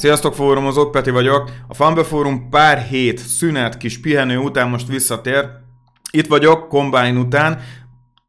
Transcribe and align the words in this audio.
Sziasztok 0.00 0.34
fórumozók, 0.34 0.90
Peti 0.90 1.10
vagyok. 1.10 1.50
A 1.68 1.74
Fumble 1.74 2.04
Fórum 2.04 2.48
pár 2.48 2.78
hét 2.78 3.18
szünet, 3.18 3.76
kis 3.76 4.00
pihenő 4.00 4.38
után 4.38 4.68
most 4.68 4.86
visszatér. 4.88 5.48
Itt 6.10 6.26
vagyok, 6.26 6.68
Combine 6.68 7.18
után. 7.18 7.60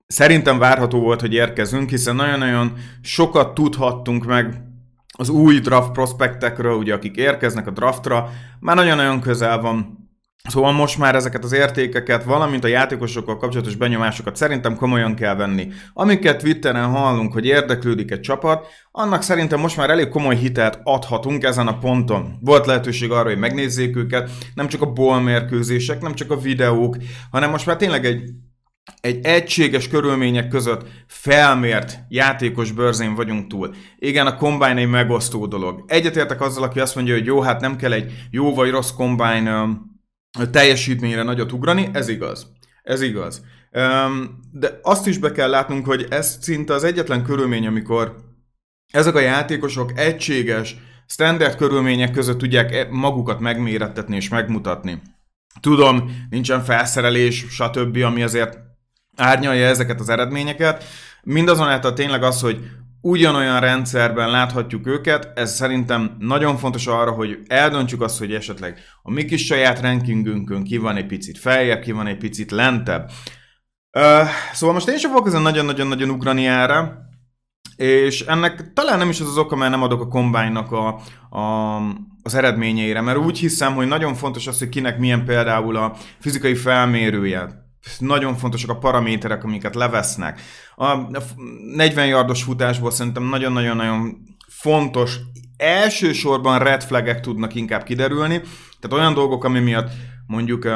Szerintem 0.07 0.59
várható 0.59 0.99
volt, 0.99 1.21
hogy 1.21 1.33
érkezünk, 1.33 1.89
hiszen 1.89 2.15
nagyon-nagyon 2.15 2.73
sokat 3.01 3.53
tudhattunk 3.53 4.25
meg 4.25 4.61
az 5.17 5.29
új 5.29 5.59
draft 5.59 5.91
prospektekről, 5.91 6.75
ugye 6.75 6.93
akik 6.93 7.15
érkeznek 7.15 7.67
a 7.67 7.71
draftra, 7.71 8.29
már 8.59 8.75
nagyon-nagyon 8.75 9.21
közel 9.21 9.61
van 9.61 10.00
Szóval 10.49 10.71
most 10.71 10.97
már 10.97 11.15
ezeket 11.15 11.43
az 11.43 11.51
értékeket, 11.51 12.23
valamint 12.23 12.63
a 12.63 12.67
játékosokkal 12.67 13.37
kapcsolatos 13.37 13.75
benyomásokat 13.75 14.35
szerintem 14.35 14.75
komolyan 14.75 15.15
kell 15.15 15.35
venni. 15.35 15.67
Amiket 15.93 16.41
Twitteren 16.41 16.89
hallunk, 16.89 17.33
hogy 17.33 17.45
érdeklődik 17.45 18.11
egy 18.11 18.19
csapat, 18.19 18.67
annak 18.91 19.21
szerintem 19.21 19.59
most 19.59 19.77
már 19.77 19.89
elég 19.89 20.09
komoly 20.09 20.35
hitelt 20.35 20.79
adhatunk 20.83 21.43
ezen 21.43 21.67
a 21.67 21.77
ponton. 21.77 22.37
Volt 22.39 22.65
lehetőség 22.65 23.11
arra, 23.11 23.29
hogy 23.29 23.37
megnézzék 23.37 23.95
őket, 23.95 24.29
nem 24.53 24.67
csak 24.67 24.81
a 24.81 24.91
ball 24.91 25.19
mérkőzések, 25.19 26.01
nem 26.01 26.13
csak 26.13 26.31
a 26.31 26.39
videók, 26.39 26.97
hanem 27.31 27.49
most 27.49 27.65
már 27.65 27.75
tényleg 27.75 28.05
egy 28.05 28.21
egy 29.01 29.25
egységes 29.25 29.87
körülmények 29.87 30.47
között 30.47 30.87
felmért 31.07 31.99
játékos 32.09 32.71
bőrzén 32.71 33.15
vagyunk 33.15 33.47
túl. 33.47 33.73
Igen, 33.97 34.27
a 34.27 34.35
Combine 34.35 34.75
egy 34.75 34.89
megosztó 34.89 35.45
dolog. 35.45 35.83
Egyetértek 35.87 36.41
azzal, 36.41 36.63
aki 36.63 36.79
azt 36.79 36.95
mondja, 36.95 37.13
hogy 37.13 37.25
jó, 37.25 37.41
hát 37.41 37.61
nem 37.61 37.75
kell 37.75 37.91
egy 37.91 38.11
jó 38.31 38.53
vagy 38.53 38.69
rossz 38.69 38.91
Combine 38.91 39.67
teljesítményre 40.51 41.23
nagyot 41.23 41.51
ugrani, 41.51 41.89
ez 41.93 42.07
igaz. 42.07 42.47
Ez 42.83 43.01
igaz. 43.01 43.41
De 44.51 44.79
azt 44.81 45.07
is 45.07 45.17
be 45.17 45.31
kell 45.31 45.49
látnunk, 45.49 45.85
hogy 45.85 46.05
ez 46.09 46.37
szinte 46.41 46.73
az 46.73 46.83
egyetlen 46.83 47.23
körülmény, 47.23 47.67
amikor 47.67 48.15
ezek 48.91 49.15
a 49.15 49.19
játékosok 49.19 49.91
egységes, 49.95 50.75
standard 51.07 51.55
körülmények 51.55 52.11
között 52.11 52.37
tudják 52.37 52.73
e- 52.73 52.87
magukat 52.89 53.39
megmérettetni 53.39 54.15
és 54.15 54.29
megmutatni. 54.29 55.01
Tudom, 55.59 56.25
nincsen 56.29 56.63
felszerelés, 56.63 57.45
stb., 57.49 57.97
ami 58.03 58.23
azért 58.23 58.57
árnyalja 59.15 59.67
ezeket 59.67 59.99
az 59.99 60.09
eredményeket. 60.09 60.83
Mindazonáltal 61.23 61.93
tényleg 61.93 62.23
az, 62.23 62.41
hogy 62.41 62.69
ugyanolyan 63.01 63.59
rendszerben 63.59 64.29
láthatjuk 64.29 64.87
őket, 64.87 65.31
ez 65.35 65.55
szerintem 65.55 66.15
nagyon 66.19 66.57
fontos 66.57 66.87
arra, 66.87 67.11
hogy 67.11 67.39
eldöntsük 67.47 68.01
azt, 68.01 68.19
hogy 68.19 68.33
esetleg 68.33 68.79
a 69.01 69.11
mi 69.11 69.25
kis 69.25 69.45
saját 69.45 69.81
rankingünkön 69.81 70.63
ki 70.63 70.77
van 70.77 70.95
egy 70.95 71.05
picit 71.05 71.37
feljebb, 71.37 71.81
ki 71.81 71.91
van 71.91 72.07
egy 72.07 72.17
picit 72.17 72.51
lentebb. 72.51 73.09
Uh, 73.97 74.27
szóval 74.53 74.75
most 74.75 74.87
én 74.87 74.97
sem 74.97 75.11
fogok 75.11 75.27
ezen 75.27 75.41
nagyon-nagyon-nagyon 75.41 76.09
ugrani 76.09 76.47
erre, 76.47 77.09
és 77.75 78.21
ennek 78.21 78.73
talán 78.73 78.97
nem 78.97 79.09
is 79.09 79.19
az 79.19 79.27
az 79.27 79.37
oka, 79.37 79.55
mert 79.55 79.71
nem 79.71 79.83
adok 79.83 80.01
a 80.01 80.07
kombánynak 80.07 80.71
a, 80.71 80.87
a, 81.37 81.77
az 82.23 82.35
eredményeire, 82.35 83.01
mert 83.01 83.17
úgy 83.17 83.39
hiszem, 83.39 83.73
hogy 83.73 83.87
nagyon 83.87 84.13
fontos 84.13 84.47
az, 84.47 84.59
hogy 84.59 84.69
kinek 84.69 84.99
milyen 84.99 85.25
például 85.25 85.75
a 85.75 85.95
fizikai 86.19 86.55
felmérője 86.55 87.60
nagyon 87.99 88.35
fontosak 88.35 88.69
a 88.69 88.77
paraméterek, 88.77 89.43
amiket 89.43 89.75
levesznek. 89.75 90.41
A 90.75 90.95
40 91.75 92.07
yardos 92.07 92.43
futásból 92.43 92.91
szerintem 92.91 93.23
nagyon-nagyon-nagyon 93.23 94.17
fontos, 94.47 95.19
elsősorban 95.57 96.59
red 96.59 96.83
flagek 96.83 97.19
tudnak 97.19 97.55
inkább 97.55 97.83
kiderülni, 97.83 98.41
tehát 98.79 98.97
olyan 98.97 99.13
dolgok, 99.13 99.43
ami 99.43 99.59
miatt 99.59 99.91
mondjuk 100.27 100.67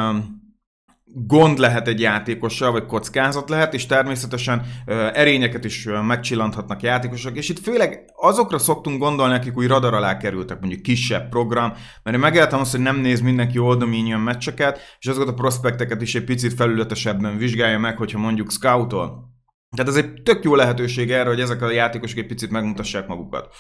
gond 1.18 1.58
lehet 1.58 1.88
egy 1.88 2.00
játékossal, 2.00 2.72
vagy 2.72 2.86
kockázat 2.86 3.50
lehet, 3.50 3.74
és 3.74 3.86
természetesen 3.86 4.66
erényeket 5.14 5.66
is 5.66 5.88
megcsillanthatnak 6.08 6.82
játékosok, 6.82 7.36
és 7.38 7.50
itt 7.50 7.60
főleg 7.60 8.06
azokra 8.16 8.58
szoktunk 8.58 9.00
gondolni, 9.00 9.34
akik 9.34 9.58
új 9.58 9.68
radar 9.68 9.94
alá 9.94 10.18
kerültek, 10.18 10.60
mondjuk 10.60 10.82
kisebb 10.82 11.30
program, 11.30 11.74
mert 12.04 12.16
én 12.16 12.22
megéltem 12.22 12.60
azt, 12.60 12.72
hogy 12.72 12.80
nem 12.80 12.98
néz 12.98 13.22
mindenki 13.22 13.58
Old 13.58 13.80
Dominion 13.80 14.20
meccseket, 14.20 14.80
és 15.00 15.08
azokat 15.08 15.30
a 15.30 15.34
prospekteket 15.34 16.02
is 16.02 16.16
egy 16.16 16.24
picit 16.24 16.54
felületesebben 16.54 17.38
vizsgálja 17.38 17.80
meg, 17.80 17.98
hogyha 17.98 18.20
mondjuk 18.20 18.52
scoutol. 18.52 19.34
Tehát 19.76 19.92
ez 19.92 19.98
egy 19.98 20.22
tök 20.24 20.44
jó 20.44 20.56
lehetőség 20.56 21.12
erre, 21.12 21.30
hogy 21.30 21.40
ezek 21.40 21.62
a 21.62 21.72
játékosok 21.72 22.18
egy 22.18 22.28
picit 22.28 22.52
megmutassák 22.52 23.08
magukat. 23.08 23.54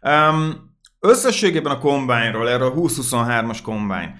Um, 0.00 0.54
összességében 1.00 1.72
a 1.72 1.78
Combine-ról, 1.78 2.48
erről 2.48 2.68
a 2.68 2.74
2023-as 2.74 3.62
Combine. 3.62 4.14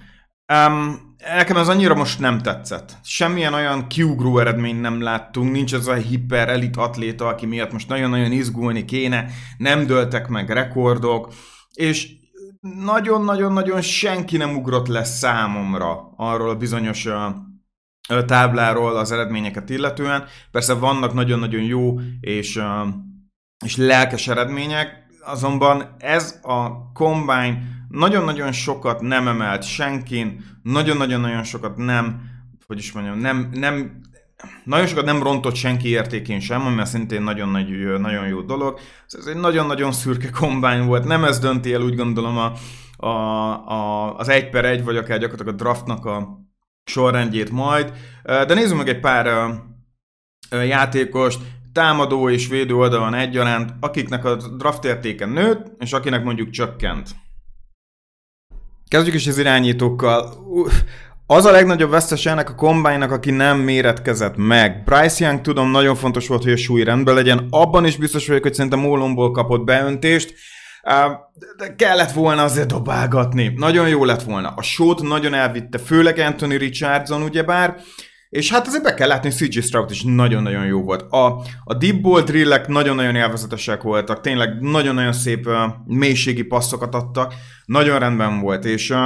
Um, 0.53 1.04
Nekem 1.17 1.57
ez 1.57 1.67
annyira 1.67 1.95
most 1.95 2.19
nem 2.19 2.41
tetszett. 2.41 2.97
Semmilyen 3.03 3.53
olyan 3.53 3.87
kiugró 3.87 4.39
eredményt 4.39 4.81
nem 4.81 5.01
láttunk, 5.01 5.51
nincs 5.51 5.73
az 5.73 5.87
a 5.87 5.93
hiper 5.93 6.49
elit 6.49 6.77
atléta, 6.77 7.27
aki 7.27 7.45
miatt 7.45 7.71
most 7.71 7.87
nagyon-nagyon 7.87 8.31
izgulni 8.31 8.85
kéne, 8.85 9.25
nem 9.57 9.85
döltek 9.85 10.27
meg 10.27 10.49
rekordok, 10.49 11.33
és 11.73 12.09
nagyon-nagyon-nagyon 12.85 13.81
senki 13.81 14.37
nem 14.37 14.55
ugrott 14.55 14.87
le 14.87 15.03
számomra 15.03 16.13
arról 16.15 16.49
a 16.49 16.55
bizonyos 16.55 17.07
tábláról 18.25 18.97
az 18.97 19.11
eredményeket 19.11 19.69
illetően. 19.69 20.25
Persze 20.51 20.73
vannak 20.73 21.13
nagyon-nagyon 21.13 21.63
jó 21.63 21.99
és, 22.19 22.61
és 23.65 23.77
lelkes 23.77 24.27
eredmények, 24.27 25.04
azonban 25.25 25.95
ez 25.97 26.39
a 26.41 26.67
Combine 26.93 27.57
nagyon-nagyon 27.89 28.51
sokat 28.51 29.01
nem 29.01 29.27
emelt 29.27 29.63
senkin, 29.63 30.43
nagyon-nagyon-nagyon 30.63 31.43
sokat 31.43 31.77
nem, 31.77 32.21
hogy 32.67 32.77
is 32.77 32.91
mondjam, 32.91 33.17
nem, 33.17 33.49
nem, 33.51 34.01
nagyon 34.63 34.87
sokat 34.87 35.05
nem 35.05 35.23
rontott 35.23 35.55
senki 35.55 35.89
értékén 35.89 36.39
sem, 36.39 36.65
ami 36.65 36.85
szintén 36.85 37.21
nagyon, 37.21 37.49
nagy, 37.49 37.99
nagyon 37.99 38.27
jó 38.27 38.41
dolog. 38.41 38.79
Ez 39.07 39.25
egy 39.25 39.35
nagyon-nagyon 39.35 39.91
szürke 39.91 40.29
kombány 40.29 40.85
volt, 40.85 41.05
nem 41.05 41.23
ez 41.23 41.39
dönti 41.39 41.73
el 41.73 41.81
úgy 41.81 41.95
gondolom 41.95 42.37
a, 42.37 42.53
a, 43.05 43.09
a, 43.71 44.15
az 44.17 44.29
egy 44.29 44.49
per 44.49 44.65
egy, 44.65 44.83
vagy 44.83 44.97
akár 44.97 45.19
gyakorlatilag 45.19 45.53
a 45.53 45.63
draftnak 45.63 46.05
a 46.05 46.39
sorrendjét 46.83 47.51
majd. 47.51 47.93
De 48.23 48.53
nézzük 48.53 48.77
meg 48.77 48.89
egy 48.89 48.99
pár 48.99 49.49
játékost, 50.49 51.39
támadó 51.75 52.29
és 52.29 52.47
védő 52.47 52.75
oldalon 52.75 53.13
egyaránt, 53.13 53.73
akiknek 53.79 54.25
a 54.25 54.35
draft 54.35 54.85
értéke 54.85 55.25
nőtt, 55.25 55.65
és 55.79 55.93
akinek 55.93 56.23
mondjuk 56.23 56.49
csökkent. 56.49 57.09
Kezdjük 58.87 59.15
is 59.15 59.27
az 59.27 59.37
irányítókkal. 59.37 60.33
Az 61.27 61.45
a 61.45 61.51
legnagyobb 61.51 61.89
vesztes 61.89 62.25
ennek 62.25 62.49
a 62.49 62.55
kombánynak, 62.55 63.11
aki 63.11 63.31
nem 63.31 63.57
méretkezett 63.57 64.35
meg. 64.37 64.83
Bryce 64.83 65.25
Young 65.25 65.41
tudom, 65.41 65.71
nagyon 65.71 65.95
fontos 65.95 66.27
volt, 66.27 66.43
hogy 66.43 66.51
a 66.51 66.57
súly 66.57 66.83
rendben 66.83 67.15
legyen. 67.15 67.47
Abban 67.49 67.85
is 67.85 67.97
biztos 67.97 68.27
vagyok, 68.27 68.43
hogy 68.43 68.53
szerintem 68.53 68.85
Ólomból 68.85 69.31
kapott 69.31 69.63
beöntést. 69.63 70.33
De 71.57 71.75
kellett 71.75 72.11
volna 72.11 72.43
azért 72.43 72.67
dobálgatni. 72.67 73.53
Nagyon 73.55 73.87
jó 73.87 74.05
lett 74.05 74.23
volna. 74.23 74.53
A 74.55 74.61
sót 74.61 75.01
nagyon 75.01 75.33
elvitte, 75.33 75.77
főleg 75.77 76.17
Anthony 76.17 76.57
Richardson, 76.57 77.21
ugyebár. 77.21 77.75
És 78.35 78.51
hát 78.51 78.67
azért 78.67 78.83
be 78.83 78.93
kell 78.93 79.07
látni, 79.07 79.29
hogy 79.29 79.49
CG 79.49 79.63
Stroud 79.63 79.91
is 79.91 80.03
nagyon-nagyon 80.03 80.65
jó 80.65 80.81
volt. 80.81 81.11
A, 81.11 81.41
a 81.63 81.73
deep 81.73 82.01
ball 82.01 82.21
drillek 82.21 82.67
nagyon-nagyon 82.67 83.15
élvezetesek 83.15 83.81
voltak, 83.81 84.21
tényleg 84.21 84.59
nagyon-nagyon 84.59 85.13
szép 85.13 85.47
uh, 85.47 85.53
mélységi 85.85 86.43
passzokat 86.43 86.95
adtak, 86.95 87.33
nagyon 87.65 87.99
rendben 87.99 88.39
volt, 88.39 88.65
és 88.65 88.89
uh, 88.89 88.97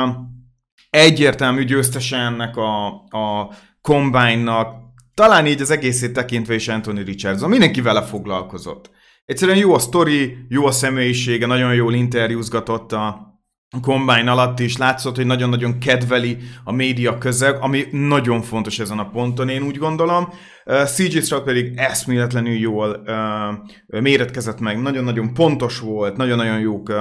egyértelmű 0.90 1.64
győztese 1.64 2.18
ennek 2.18 2.58
a, 2.58 2.88
a 3.10 3.52
combine-nak, 3.82 4.76
talán 5.14 5.46
így 5.46 5.62
az 5.62 5.72
egészét 5.72 6.14
tekintve 6.14 6.54
is 6.54 6.68
Anthony 6.68 7.04
Richardson, 7.04 7.50
mindenki 7.50 7.82
vele 7.82 8.02
foglalkozott. 8.02 8.90
Egyszerűen 9.26 9.58
jó 9.58 9.74
a 9.74 9.80
sztori, 9.80 10.38
jó 10.48 10.66
a 10.66 10.72
személyisége, 10.72 11.46
nagyon 11.46 11.74
jól 11.74 11.94
interjúzgatott 11.94 12.92
a, 12.92 13.29
Combine 13.82 14.32
alatt 14.32 14.60
is 14.60 14.78
látszott, 14.78 15.16
hogy 15.16 15.26
nagyon-nagyon 15.26 15.80
kedveli 15.80 16.38
a 16.64 16.72
média 16.72 17.18
közeg, 17.18 17.56
ami 17.62 17.86
nagyon 17.92 18.42
fontos 18.42 18.80
ezen 18.80 19.00
a 19.00 19.10
ponton, 19.10 19.50
én 19.50 19.62
úgy 19.62 19.78
gondolom. 19.78 20.34
Uh, 20.66 20.84
CJ 20.84 21.20
Stroud 21.20 21.44
pedig 21.44 21.74
eszméletlenül 21.76 22.54
jól 22.54 23.04
uh, 23.06 24.02
méretkezett 24.02 24.60
meg, 24.60 24.82
nagyon-nagyon 24.82 25.34
pontos 25.34 25.80
volt, 25.80 26.18
nagyon-nagyon 26.18 26.60
jók 26.60 26.90
uh, 26.90 26.96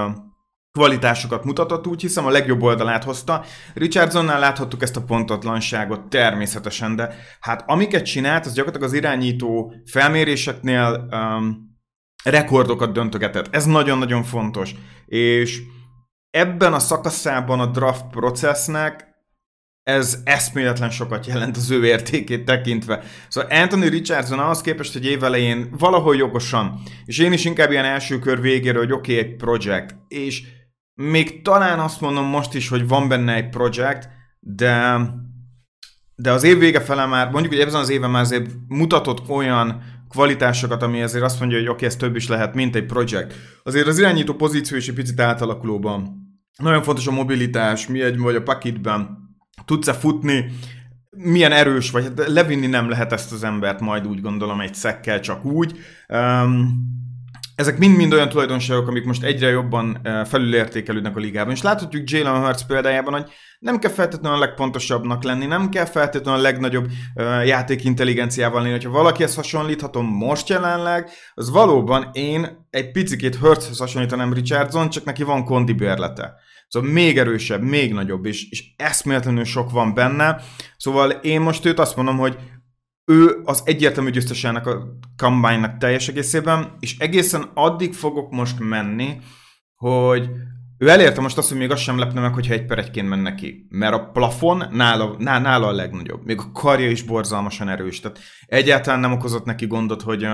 kvalitásokat 0.72 1.44
mutatott, 1.44 1.86
úgy 1.86 2.00
hiszem 2.00 2.26
a 2.26 2.30
legjobb 2.30 2.62
oldalát 2.62 3.04
hozta. 3.04 3.44
Richardsonnál 3.74 4.38
láthattuk 4.38 4.82
ezt 4.82 4.96
a 4.96 5.02
pontatlanságot 5.02 6.08
természetesen, 6.08 6.96
de 6.96 7.14
hát 7.40 7.64
amiket 7.66 8.04
csinált, 8.04 8.46
az 8.46 8.52
gyakorlatilag 8.52 8.88
az 8.88 8.96
irányító 8.96 9.74
felméréseknél 9.84 11.08
um, 11.10 11.76
rekordokat 12.24 12.92
döntögetett. 12.92 13.54
Ez 13.54 13.64
nagyon-nagyon 13.64 14.22
fontos. 14.22 14.74
És 15.06 15.60
ebben 16.30 16.72
a 16.72 16.78
szakaszában 16.78 17.60
a 17.60 17.66
draft 17.66 18.06
processnek 18.10 19.06
ez 19.82 20.18
eszméletlen 20.24 20.90
sokat 20.90 21.26
jelent 21.26 21.56
az 21.56 21.70
ő 21.70 21.86
értékét 21.86 22.44
tekintve. 22.44 23.02
Szóval 23.28 23.50
Anthony 23.50 23.88
Richardson 23.88 24.38
ahhoz 24.38 24.60
képest, 24.60 24.92
hogy 24.92 25.06
évelején 25.06 25.74
valahol 25.78 26.16
jogosan, 26.16 26.82
és 27.04 27.18
én 27.18 27.32
is 27.32 27.44
inkább 27.44 27.70
ilyen 27.70 27.84
első 27.84 28.18
kör 28.18 28.40
végéről, 28.40 28.82
hogy 28.82 28.92
oké, 28.92 29.18
okay, 29.18 29.24
egy 29.24 29.36
projekt, 29.36 29.96
és 30.08 30.42
még 30.94 31.42
talán 31.42 31.78
azt 31.78 32.00
mondom 32.00 32.24
most 32.24 32.54
is, 32.54 32.68
hogy 32.68 32.88
van 32.88 33.08
benne 33.08 33.34
egy 33.34 33.48
projekt, 33.48 34.08
de 34.40 35.00
de 36.20 36.32
az 36.32 36.42
év 36.42 36.58
vége 36.58 36.80
fele 36.80 37.06
már, 37.06 37.30
mondjuk, 37.30 37.52
hogy 37.52 37.62
ebben 37.62 37.74
az 37.74 37.88
éven 37.88 38.10
már 38.10 38.22
azért 38.22 38.50
mutatott 38.68 39.28
olyan 39.28 39.82
kvalitásokat, 40.08 40.82
ami 40.82 41.02
azért 41.02 41.24
azt 41.24 41.38
mondja, 41.40 41.58
hogy 41.58 41.66
oké, 41.66 41.74
okay, 41.74 41.88
ez 41.88 41.96
több 41.96 42.16
is 42.16 42.28
lehet, 42.28 42.54
mint 42.54 42.76
egy 42.76 42.86
projekt. 42.86 43.34
Azért 43.62 43.86
az 43.86 43.98
irányító 43.98 44.34
pozíció 44.34 44.76
is 44.76 44.88
egy 44.88 44.94
picit 44.94 45.20
átalakulóban 45.20 46.26
nagyon 46.58 46.82
fontos 46.82 47.06
a 47.06 47.12
mobilitás, 47.12 47.86
mi 47.86 48.00
egy 48.00 48.18
vagy 48.18 48.34
a 48.34 48.42
pakitben, 48.42 49.18
tudsz-e 49.64 49.92
futni, 49.92 50.50
milyen 51.10 51.52
erős 51.52 51.90
vagy, 51.90 52.04
hát 52.04 52.28
levinni 52.28 52.66
nem 52.66 52.88
lehet 52.88 53.12
ezt 53.12 53.32
az 53.32 53.44
embert 53.44 53.80
majd 53.80 54.06
úgy 54.06 54.20
gondolom 54.20 54.60
egy 54.60 54.74
szekkel 54.74 55.20
csak 55.20 55.44
úgy. 55.44 55.78
Um, 56.08 56.74
ezek 57.58 57.78
mind-mind 57.78 58.12
olyan 58.12 58.28
tulajdonságok, 58.28 58.88
amik 58.88 59.04
most 59.04 59.22
egyre 59.22 59.48
jobban 59.48 60.00
felülértékelődnek 60.24 61.16
a 61.16 61.20
ligában. 61.20 61.54
És 61.54 61.62
láthatjuk 61.62 62.10
Jalen 62.10 62.44
Hurts 62.44 62.66
példájában, 62.66 63.12
hogy 63.12 63.30
nem 63.58 63.78
kell 63.78 63.90
feltétlenül 63.90 64.36
a 64.36 64.40
legpontosabbnak 64.40 65.22
lenni, 65.22 65.46
nem 65.46 65.68
kell 65.68 65.84
feltétlenül 65.84 66.40
a 66.40 66.42
legnagyobb 66.42 66.86
uh, 67.14 67.46
játékintelligenciával 67.46 68.62
lenni. 68.62 68.84
Ha 68.84 68.90
valakihez 68.90 69.34
hasonlíthatom 69.34 70.06
most 70.06 70.48
jelenleg, 70.48 71.10
az 71.34 71.50
valóban 71.50 72.10
én 72.12 72.66
egy 72.70 72.90
picit 72.90 73.34
Hurtshez 73.34 73.78
hasonlítanám 73.78 74.32
Richardson, 74.32 74.90
csak 74.90 75.04
neki 75.04 75.22
van 75.22 75.44
kondi 75.44 75.72
bérlete. 75.72 76.34
Szóval 76.68 76.90
még 76.90 77.18
erősebb, 77.18 77.62
még 77.62 77.92
nagyobb, 77.92 78.24
és, 78.24 78.50
és 78.50 78.64
eszméletlenül 78.76 79.44
sok 79.44 79.70
van 79.70 79.94
benne. 79.94 80.40
Szóval 80.76 81.10
én 81.10 81.40
most 81.40 81.64
őt 81.64 81.78
azt 81.78 81.96
mondom, 81.96 82.18
hogy 82.18 82.38
ő 83.08 83.40
az 83.44 83.62
egyértelmű 83.64 84.10
győztesének 84.10 84.66
a 84.66 84.98
combine 85.16 85.76
teljes 85.78 86.08
egészében, 86.08 86.76
és 86.80 86.98
egészen 86.98 87.50
addig 87.54 87.94
fogok 87.94 88.30
most 88.30 88.58
menni, 88.58 89.18
hogy 89.74 90.30
ő 90.78 90.88
elérte 90.88 91.20
most 91.20 91.38
azt, 91.38 91.48
hogy 91.48 91.58
még 91.58 91.70
azt 91.70 91.82
sem 91.82 91.98
lepne 91.98 92.20
meg, 92.20 92.34
hogyha 92.34 92.52
egy 92.52 92.66
per 92.66 92.78
egyként 92.78 93.08
menne 93.08 93.34
ki. 93.34 93.66
Mert 93.68 93.94
a 93.94 94.10
plafon 94.10 94.64
nála, 94.70 95.14
nála 95.18 95.66
a 95.66 95.72
legnagyobb. 95.72 96.24
Még 96.24 96.38
a 96.40 96.52
karja 96.52 96.90
is 96.90 97.02
borzalmasan 97.02 97.68
erős. 97.68 98.00
Tehát 98.00 98.18
egyáltalán 98.46 99.00
nem 99.00 99.12
okozott 99.12 99.44
neki 99.44 99.66
gondot, 99.66 100.02
hogy 100.02 100.26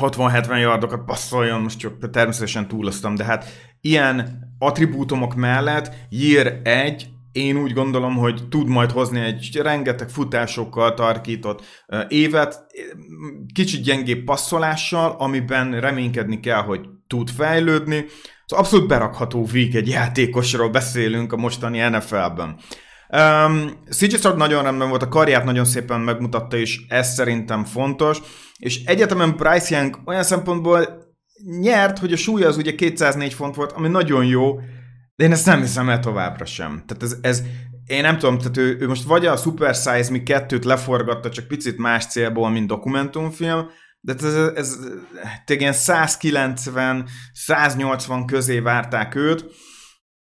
60-70 0.00 0.60
yardokat 0.60 1.04
passzoljon, 1.04 1.60
most 1.60 1.78
csak 1.78 2.10
természetesen 2.10 2.68
túloztam, 2.68 3.14
de 3.14 3.24
hát 3.24 3.44
ilyen 3.80 4.48
attribútumok 4.58 5.34
mellett 5.34 5.94
Year 6.08 6.60
1 6.62 7.10
én 7.32 7.56
úgy 7.56 7.72
gondolom, 7.72 8.16
hogy 8.16 8.48
tud 8.48 8.68
majd 8.68 8.90
hozni 8.90 9.20
egy 9.20 9.58
rengeteg 9.62 10.08
futásokkal 10.08 10.94
tarkított 10.94 11.64
évet, 12.08 12.66
kicsit 13.54 13.82
gyengébb 13.82 14.24
passzolással, 14.24 15.14
amiben 15.18 15.80
reménykedni 15.80 16.40
kell, 16.40 16.62
hogy 16.62 16.80
tud 17.06 17.30
fejlődni. 17.30 18.04
Szóval 18.46 18.64
abszolút 18.64 18.88
berakható 18.88 19.44
víg 19.44 19.74
egy 19.74 19.88
játékosról 19.88 20.68
beszélünk 20.68 21.32
a 21.32 21.36
mostani 21.36 21.78
NFL-ben. 21.78 22.56
Um, 23.08 23.70
CJ 23.90 24.16
Stroud 24.16 24.36
nagyon 24.36 24.62
rendben 24.62 24.88
volt, 24.88 25.02
a 25.02 25.08
karját 25.08 25.44
nagyon 25.44 25.64
szépen 25.64 26.00
megmutatta, 26.00 26.56
és 26.56 26.80
ez 26.88 27.14
szerintem 27.14 27.64
fontos. 27.64 28.18
És 28.58 28.84
egyetemen 28.84 29.36
Bryce 29.36 29.76
Young 29.76 29.98
olyan 30.06 30.22
szempontból 30.22 31.08
nyert, 31.60 31.98
hogy 31.98 32.12
a 32.12 32.16
súlya 32.16 32.48
az 32.48 32.56
ugye 32.56 32.74
204 32.74 33.34
font 33.34 33.54
volt, 33.54 33.72
ami 33.72 33.88
nagyon 33.88 34.24
jó, 34.24 34.58
de 35.20 35.26
én 35.26 35.32
ezt 35.32 35.46
nem 35.46 35.60
hiszem 35.60 35.88
el 35.88 36.00
továbbra 36.00 36.44
sem. 36.44 36.82
Tehát 36.86 37.02
ez, 37.02 37.16
ez 37.20 37.42
én 37.86 38.02
nem 38.02 38.18
tudom, 38.18 38.38
tehát 38.38 38.56
ő, 38.56 38.76
ő 38.80 38.88
most 38.88 39.02
vagy 39.02 39.26
a 39.26 39.36
Super 39.36 39.74
Size 39.74 40.10
Me 40.10 40.18
2-t 40.24 40.64
leforgatta, 40.64 41.30
csak 41.30 41.48
picit 41.48 41.78
más 41.78 42.06
célból, 42.06 42.50
mint 42.50 42.66
dokumentumfilm, 42.66 43.70
de 44.00 44.14
ez, 44.14 44.24
ez, 44.24 44.52
ez 44.54 44.78
ilyen 45.46 45.74
190-180 45.76 48.22
közé 48.26 48.58
várták 48.58 49.14
őt, 49.14 49.44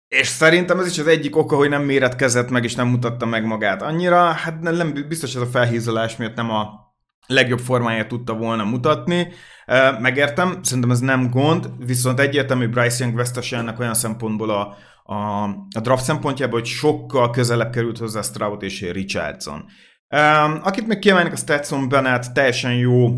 és 0.08 0.26
szerintem 0.26 0.78
ez 0.78 0.86
is 0.86 0.98
az 0.98 1.06
egyik 1.06 1.36
oka, 1.36 1.56
hogy 1.56 1.68
nem 1.68 1.82
méretkezett 1.82 2.50
meg, 2.50 2.64
és 2.64 2.74
nem 2.74 2.88
mutatta 2.88 3.26
meg 3.26 3.44
magát 3.44 3.82
annyira. 3.82 4.30
Hát 4.30 4.60
nem, 4.60 4.92
biztos 5.08 5.34
ez 5.34 5.40
a 5.40 5.46
felhízolás 5.46 6.16
miatt 6.16 6.34
nem 6.34 6.50
a 6.50 6.81
legjobb 7.32 7.58
formáját 7.58 8.08
tudta 8.08 8.34
volna 8.34 8.64
mutatni. 8.64 9.28
Megértem, 10.00 10.58
szerintem 10.62 10.90
ez 10.90 11.00
nem 11.00 11.30
gond, 11.30 11.70
viszont 11.86 12.20
egyértelmű 12.20 12.68
Bryce 12.68 13.04
Young 13.04 13.16
vesztese 13.16 13.56
ennek 13.56 13.78
olyan 13.78 13.94
szempontból 13.94 14.50
a, 14.50 14.76
a, 15.12 15.44
a 15.74 15.80
draft 15.82 16.04
szempontjából, 16.04 16.58
hogy 16.58 16.68
sokkal 16.68 17.30
közelebb 17.30 17.72
került 17.72 17.98
hozzá 17.98 18.22
Stroud 18.22 18.62
és 18.62 18.80
Richardson. 18.80 19.64
Akit 20.62 20.86
még 20.86 20.98
kiemelnek, 20.98 21.32
a 21.32 21.36
Stetson 21.36 21.88
Bennett 21.88 22.32
teljesen 22.32 22.72
jó 22.72 23.10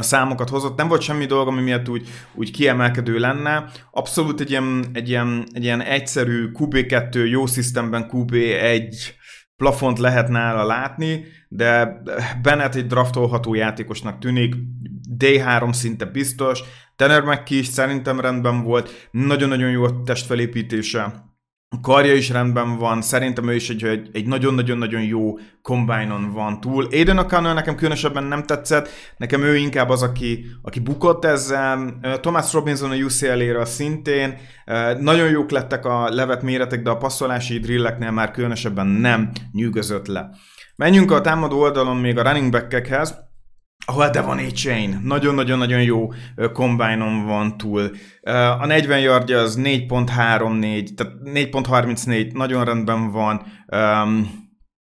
számokat 0.00 0.48
hozott, 0.48 0.76
nem 0.76 0.88
volt 0.88 1.00
semmi 1.00 1.26
dolog, 1.26 1.48
ami 1.48 1.62
miatt 1.62 1.88
úgy, 1.88 2.08
úgy 2.34 2.50
kiemelkedő 2.50 3.18
lenne. 3.18 3.64
Abszolút 3.90 4.40
egy 4.40 4.50
ilyen, 4.50 4.84
egy 4.92 5.08
ilyen, 5.08 5.46
egy 5.52 5.64
ilyen 5.64 5.80
egyszerű 5.82 6.50
QB2, 6.58 7.30
jó 7.30 7.46
szisztemben 7.46 8.10
QB1 8.12 8.94
plafont 9.56 9.98
lehet 9.98 10.28
nála 10.28 10.64
látni, 10.64 11.24
de 11.52 12.02
Bennett 12.42 12.74
egy 12.74 12.86
draftolható 12.86 13.54
játékosnak 13.54 14.18
tűnik, 14.18 14.54
D3 15.18 15.72
szinte 15.72 16.04
biztos, 16.04 16.62
Tanner 16.96 17.22
McKee 17.22 17.58
is 17.58 17.66
szerintem 17.66 18.20
rendben 18.20 18.62
volt, 18.62 19.08
nagyon-nagyon 19.10 19.70
jó 19.70 19.84
a 19.84 20.02
testfelépítése, 20.02 21.30
a 21.76 21.80
karja 21.80 22.14
is 22.14 22.30
rendben 22.30 22.76
van, 22.76 23.02
szerintem 23.02 23.48
ő 23.48 23.54
is 23.54 23.70
egy, 23.70 23.84
egy, 23.84 24.08
egy 24.12 24.26
nagyon-nagyon-nagyon 24.26 25.02
jó 25.02 25.38
combine 25.62 26.28
van 26.32 26.60
túl. 26.60 26.86
Aiden 26.90 27.18
O'Connell 27.20 27.54
nekem 27.54 27.74
különösebben 27.74 28.24
nem 28.24 28.42
tetszett, 28.42 28.88
nekem 29.16 29.42
ő 29.42 29.56
inkább 29.56 29.88
az, 29.88 30.02
aki, 30.02 30.46
aki 30.62 30.80
bukott 30.80 31.24
ezzel. 31.24 31.98
Thomas 32.20 32.52
Robinson 32.52 32.90
a 32.90 32.94
UCLA-ről 32.94 33.64
szintén. 33.64 34.38
Nagyon 34.98 35.30
jók 35.30 35.50
lettek 35.50 35.84
a 35.84 36.08
levet 36.08 36.42
méretek, 36.42 36.82
de 36.82 36.90
a 36.90 36.96
passzolási 36.96 37.58
drilleknél 37.58 38.10
már 38.10 38.30
különösebben 38.30 38.86
nem 38.86 39.30
nyűgözött 39.52 40.06
le. 40.06 40.30
Menjünk 40.80 41.10
a 41.10 41.20
támadó 41.20 41.60
oldalon 41.60 41.96
még 41.96 42.18
a 42.18 42.22
running 42.22 42.50
back-ekhez 42.50 43.14
ahol 43.86 44.10
Devon 44.10 44.38
A. 44.38 44.50
Chain 44.50 45.00
nagyon-nagyon-nagyon 45.04 45.82
jó 45.82 46.12
combine 46.52 47.24
van 47.26 47.56
túl. 47.56 47.90
A 48.58 48.66
40 48.66 49.00
yardja 49.00 49.38
az 49.38 49.58
4.34, 49.62 50.94
tehát 50.94 51.12
4.34 51.24 52.32
nagyon 52.32 52.64
rendben 52.64 53.10
van. 53.10 53.42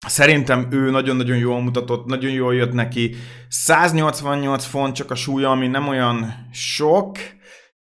Szerintem 0.07 0.67
ő 0.71 0.91
nagyon-nagyon 0.91 1.37
jól 1.37 1.63
mutatott, 1.63 2.07
nagyon 2.07 2.31
jól 2.31 2.55
jött 2.55 2.73
neki. 2.73 3.15
188 3.49 4.65
font 4.65 4.95
csak 4.95 5.11
a 5.11 5.15
súlya, 5.15 5.51
ami 5.51 5.67
nem 5.67 5.89
olyan 5.89 6.49
sok, 6.53 7.19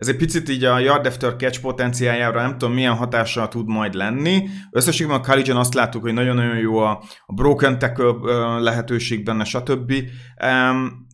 ez 0.01 0.09
egy 0.09 0.17
picit 0.17 0.49
így 0.49 0.65
a 0.65 0.79
yard 0.79 1.07
after 1.07 1.37
catch 1.37 1.61
potenciáljára 1.61 2.41
nem 2.41 2.59
tudom 2.59 2.75
milyen 2.75 2.95
hatással 2.95 3.49
tud 3.49 3.69
majd 3.69 3.95
lenni. 3.95 4.49
Összességben 4.71 5.17
a 5.17 5.21
college 5.21 5.59
azt 5.59 5.75
láttuk, 5.75 6.03
hogy 6.03 6.13
nagyon-nagyon 6.13 6.57
jó 6.57 6.79
a, 6.79 7.03
a 7.27 7.33
broken 7.33 7.79
tackle 7.79 8.59
lehetőség 8.59 9.25
benne, 9.25 9.45
stb. 9.45 9.93
Um, 10.45 11.07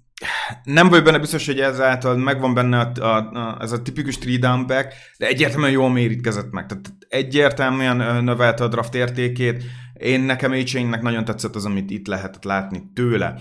nem 0.64 0.88
vagy 0.88 1.02
benne 1.02 1.18
biztos, 1.18 1.46
hogy 1.46 1.60
ezáltal 1.60 2.16
megvan 2.16 2.54
benne 2.54 2.78
a, 2.78 3.04
a, 3.04 3.16
a, 3.16 3.56
ez 3.60 3.72
a 3.72 3.82
tipikus 3.82 4.18
three 4.18 4.38
down 4.38 4.66
back, 4.66 4.94
de 5.18 5.26
egyértelműen 5.26 5.72
jól 5.72 5.90
mérítkezett 5.90 6.50
meg. 6.50 6.66
Tehát 6.66 6.92
egyértelműen 7.08 8.24
növelte 8.24 8.64
a 8.64 8.68
draft 8.68 8.94
értékét. 8.94 9.64
Én 9.94 10.20
nekem 10.20 10.52
a 10.52 10.96
nagyon 11.00 11.24
tetszett 11.24 11.54
az, 11.54 11.64
amit 11.64 11.90
itt 11.90 12.06
lehetett 12.06 12.44
látni 12.44 12.82
tőle. 12.94 13.34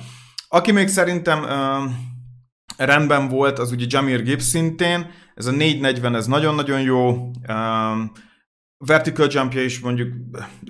Aki 0.47 0.71
még 0.71 0.87
szerintem 0.87 1.39
uh, 1.39 1.91
rendben 2.77 3.27
volt, 3.27 3.60
az 3.60 3.72
ugye 3.72 3.86
Jamir 3.89 4.24
Gibbs 4.24 4.44
szintén, 4.44 5.12
ez 5.36 5.46
a 5.46 5.51
440, 5.51 6.15
ez 6.15 6.25
nagyon-nagyon 6.25 6.82
jó, 6.82 7.32
um, 7.50 8.12
vertical 8.86 9.27
jumpja 9.32 9.63
is 9.63 9.80
mondjuk 9.80 10.13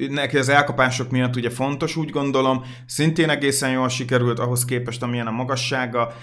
neki 0.10 0.38
az 0.38 0.50
elkapások 0.50 1.10
miatt 1.10 1.36
ugye 1.36 1.50
fontos, 1.50 1.96
úgy 1.96 2.10
gondolom, 2.10 2.64
szintén 2.86 3.30
egészen 3.30 3.72
jól 3.72 3.90
sikerült 3.90 4.40
ahhoz 4.40 4.66
képest, 4.66 5.04
amilyen 5.04 5.28
a 5.28 5.32
magassága. 5.32 6.14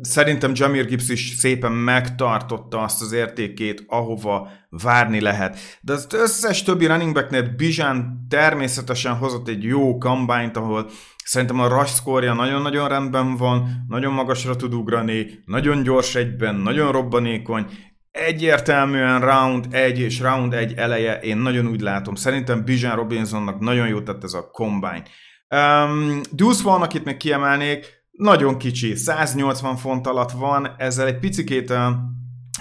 Szerintem 0.00 0.52
Jamir 0.54 0.86
Gibbs 0.86 1.08
is 1.08 1.34
szépen 1.38 1.72
megtartotta 1.72 2.82
azt 2.82 3.02
az 3.02 3.12
értékét, 3.12 3.84
ahova 3.86 4.48
várni 4.68 5.20
lehet. 5.20 5.58
De 5.80 5.92
az 5.92 6.06
összes 6.10 6.62
többi 6.62 6.86
running 6.86 7.14
backnél 7.14 7.54
Bizsán 7.56 8.26
természetesen 8.28 9.14
hozott 9.14 9.48
egy 9.48 9.62
jó 9.62 9.98
combine 9.98 10.50
ahol 10.54 10.90
Szerintem 11.24 11.60
a 11.60 11.68
rush 11.68 11.94
score 11.94 12.32
nagyon-nagyon 12.32 12.88
rendben 12.88 13.36
van, 13.36 13.84
nagyon 13.88 14.12
magasra 14.12 14.56
tud 14.56 14.74
ugrani, 14.74 15.42
nagyon 15.44 15.82
gyors 15.82 16.14
egyben, 16.14 16.54
nagyon 16.54 16.92
robbanékony, 16.92 17.66
egyértelműen 18.10 19.20
round 19.20 19.66
1 19.70 19.98
és 19.98 20.20
round 20.20 20.54
1 20.54 20.72
eleje, 20.76 21.18
én 21.18 21.36
nagyon 21.36 21.66
úgy 21.66 21.80
látom. 21.80 22.14
Szerintem 22.14 22.64
Bijan 22.64 22.96
Robinsonnak 22.96 23.60
nagyon 23.60 23.88
jó 23.88 24.00
tett 24.00 24.24
ez 24.24 24.32
a 24.32 24.50
combine. 24.52 25.02
Um, 25.48 26.20
Deuce 26.30 26.62
van, 26.62 26.82
akit 26.82 27.04
még 27.04 27.16
kiemelnék, 27.16 27.98
nagyon 28.10 28.58
kicsi, 28.58 28.94
180 28.94 29.76
font 29.76 30.06
alatt 30.06 30.30
van, 30.30 30.74
ezzel 30.78 31.06
egy 31.06 31.18
picikét 31.18 31.70
uh, 31.70 31.76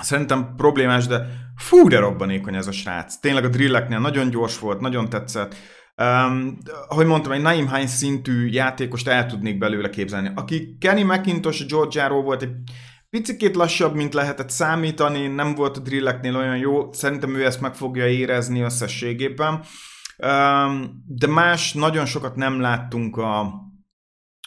szerintem 0.02 0.54
problémás, 0.58 1.08
de 1.08 1.26
fú, 1.56 1.88
de 1.88 2.00
robbanékony 2.00 2.56
ez 2.56 2.68
a 2.68 2.72
srác. 2.72 3.20
Tényleg 3.20 3.44
a 3.44 3.50
drilleknél 3.50 4.00
nagyon 4.00 4.30
gyors 4.30 4.60
volt, 4.60 4.80
nagyon 4.80 5.10
tetszett. 5.10 5.56
Um, 5.96 6.58
ahogy 6.88 7.06
mondtam, 7.06 7.32
egy 7.32 7.42
Naim 7.42 7.74
Hines 7.74 7.90
szintű 7.90 8.48
játékost 8.48 9.08
el 9.08 9.26
tudnék 9.26 9.58
belőle 9.58 9.90
képzelni. 9.90 10.32
Aki 10.36 10.78
Kenny 10.80 11.06
McIntosh 11.06 11.66
Georgiáról 11.66 12.22
volt 12.22 12.42
egy 12.42 12.52
picit 13.10 13.56
lassabb, 13.56 13.96
mint 13.96 14.14
lehetett 14.14 14.50
számítani, 14.50 15.28
nem 15.28 15.56
volt 15.56 15.78
a 15.78 15.80
drilleknél 15.80 16.36
olyan 16.36 16.58
jó, 16.58 16.94
szerintem 16.94 17.36
ő 17.36 17.46
ezt 17.46 17.62
meg 17.62 17.76
fogja 17.76 18.08
érezni 18.08 18.62
összességében. 18.62 19.64
De 21.06 21.28
más, 21.28 21.74
nagyon 21.74 22.06
sokat 22.06 22.36
nem 22.36 22.60
láttunk 22.60 23.18
a, 23.18 23.40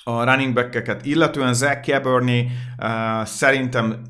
a 0.04 0.24
running 0.24 0.54
back-eket, 0.54 1.04
illetően 1.04 1.54
Zach 1.54 1.82
Cabernet 1.82 2.46
szerintem 3.24 4.02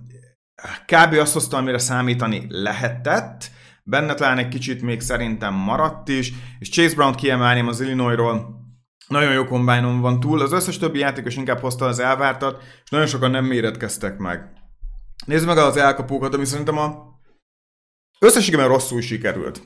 kb. 0.86 1.12
azt 1.12 1.32
hozta, 1.32 1.56
amire 1.56 1.78
számítani 1.78 2.46
lehetett, 2.48 3.50
benne 3.84 4.14
talán 4.14 4.38
egy 4.38 4.48
kicsit 4.48 4.82
még 4.82 5.00
szerintem 5.00 5.54
maradt 5.54 6.08
is, 6.08 6.32
és 6.58 6.70
Chase 6.70 6.94
Brown 6.94 7.14
kiemelném 7.14 7.68
az 7.68 7.80
Illinoisról, 7.80 8.61
nagyon 9.12 9.32
jó 9.32 9.44
kombájnon 9.44 10.00
van 10.00 10.20
túl, 10.20 10.40
az 10.40 10.52
összes 10.52 10.78
többi 10.78 10.98
játékos 10.98 11.36
inkább 11.36 11.60
hozta 11.60 11.84
az 11.84 11.98
elvártat, 11.98 12.62
és 12.84 12.90
nagyon 12.90 13.06
sokan 13.06 13.30
nem 13.30 13.44
méretkeztek 13.44 14.18
meg. 14.18 14.52
Nézd 15.26 15.46
meg 15.46 15.58
az 15.58 15.76
elkapókat, 15.76 16.34
ami 16.34 16.44
szerintem 16.44 16.78
a 16.78 17.18
összességében 18.18 18.68
rosszul 18.68 19.00
sikerült. 19.00 19.62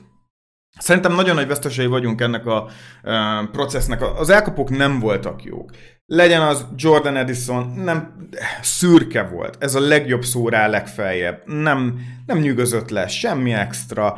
Szerintem 0.79 1.15
nagyon 1.15 1.35
nagy 1.35 1.47
vesztesei 1.47 1.85
vagyunk 1.85 2.21
ennek 2.21 2.45
a 2.45 2.69
uh, 3.03 3.49
processznek. 3.51 4.01
Az 4.01 4.29
elkapók 4.29 4.69
nem 4.69 4.99
voltak 4.99 5.43
jók. 5.43 5.71
Legyen 6.05 6.41
az 6.41 6.65
Jordan 6.75 7.15
Edison, 7.15 7.67
nem 7.67 8.29
szürke 8.61 9.23
volt. 9.23 9.57
Ez 9.59 9.75
a 9.75 9.79
legjobb 9.79 10.23
szó 10.23 10.49
rá 10.49 10.67
legfeljebb. 10.67 11.41
Nem, 11.45 11.99
nem 12.25 12.37
nyűgözött 12.37 12.89
le, 12.89 13.07
semmi 13.07 13.53
extra. 13.53 14.17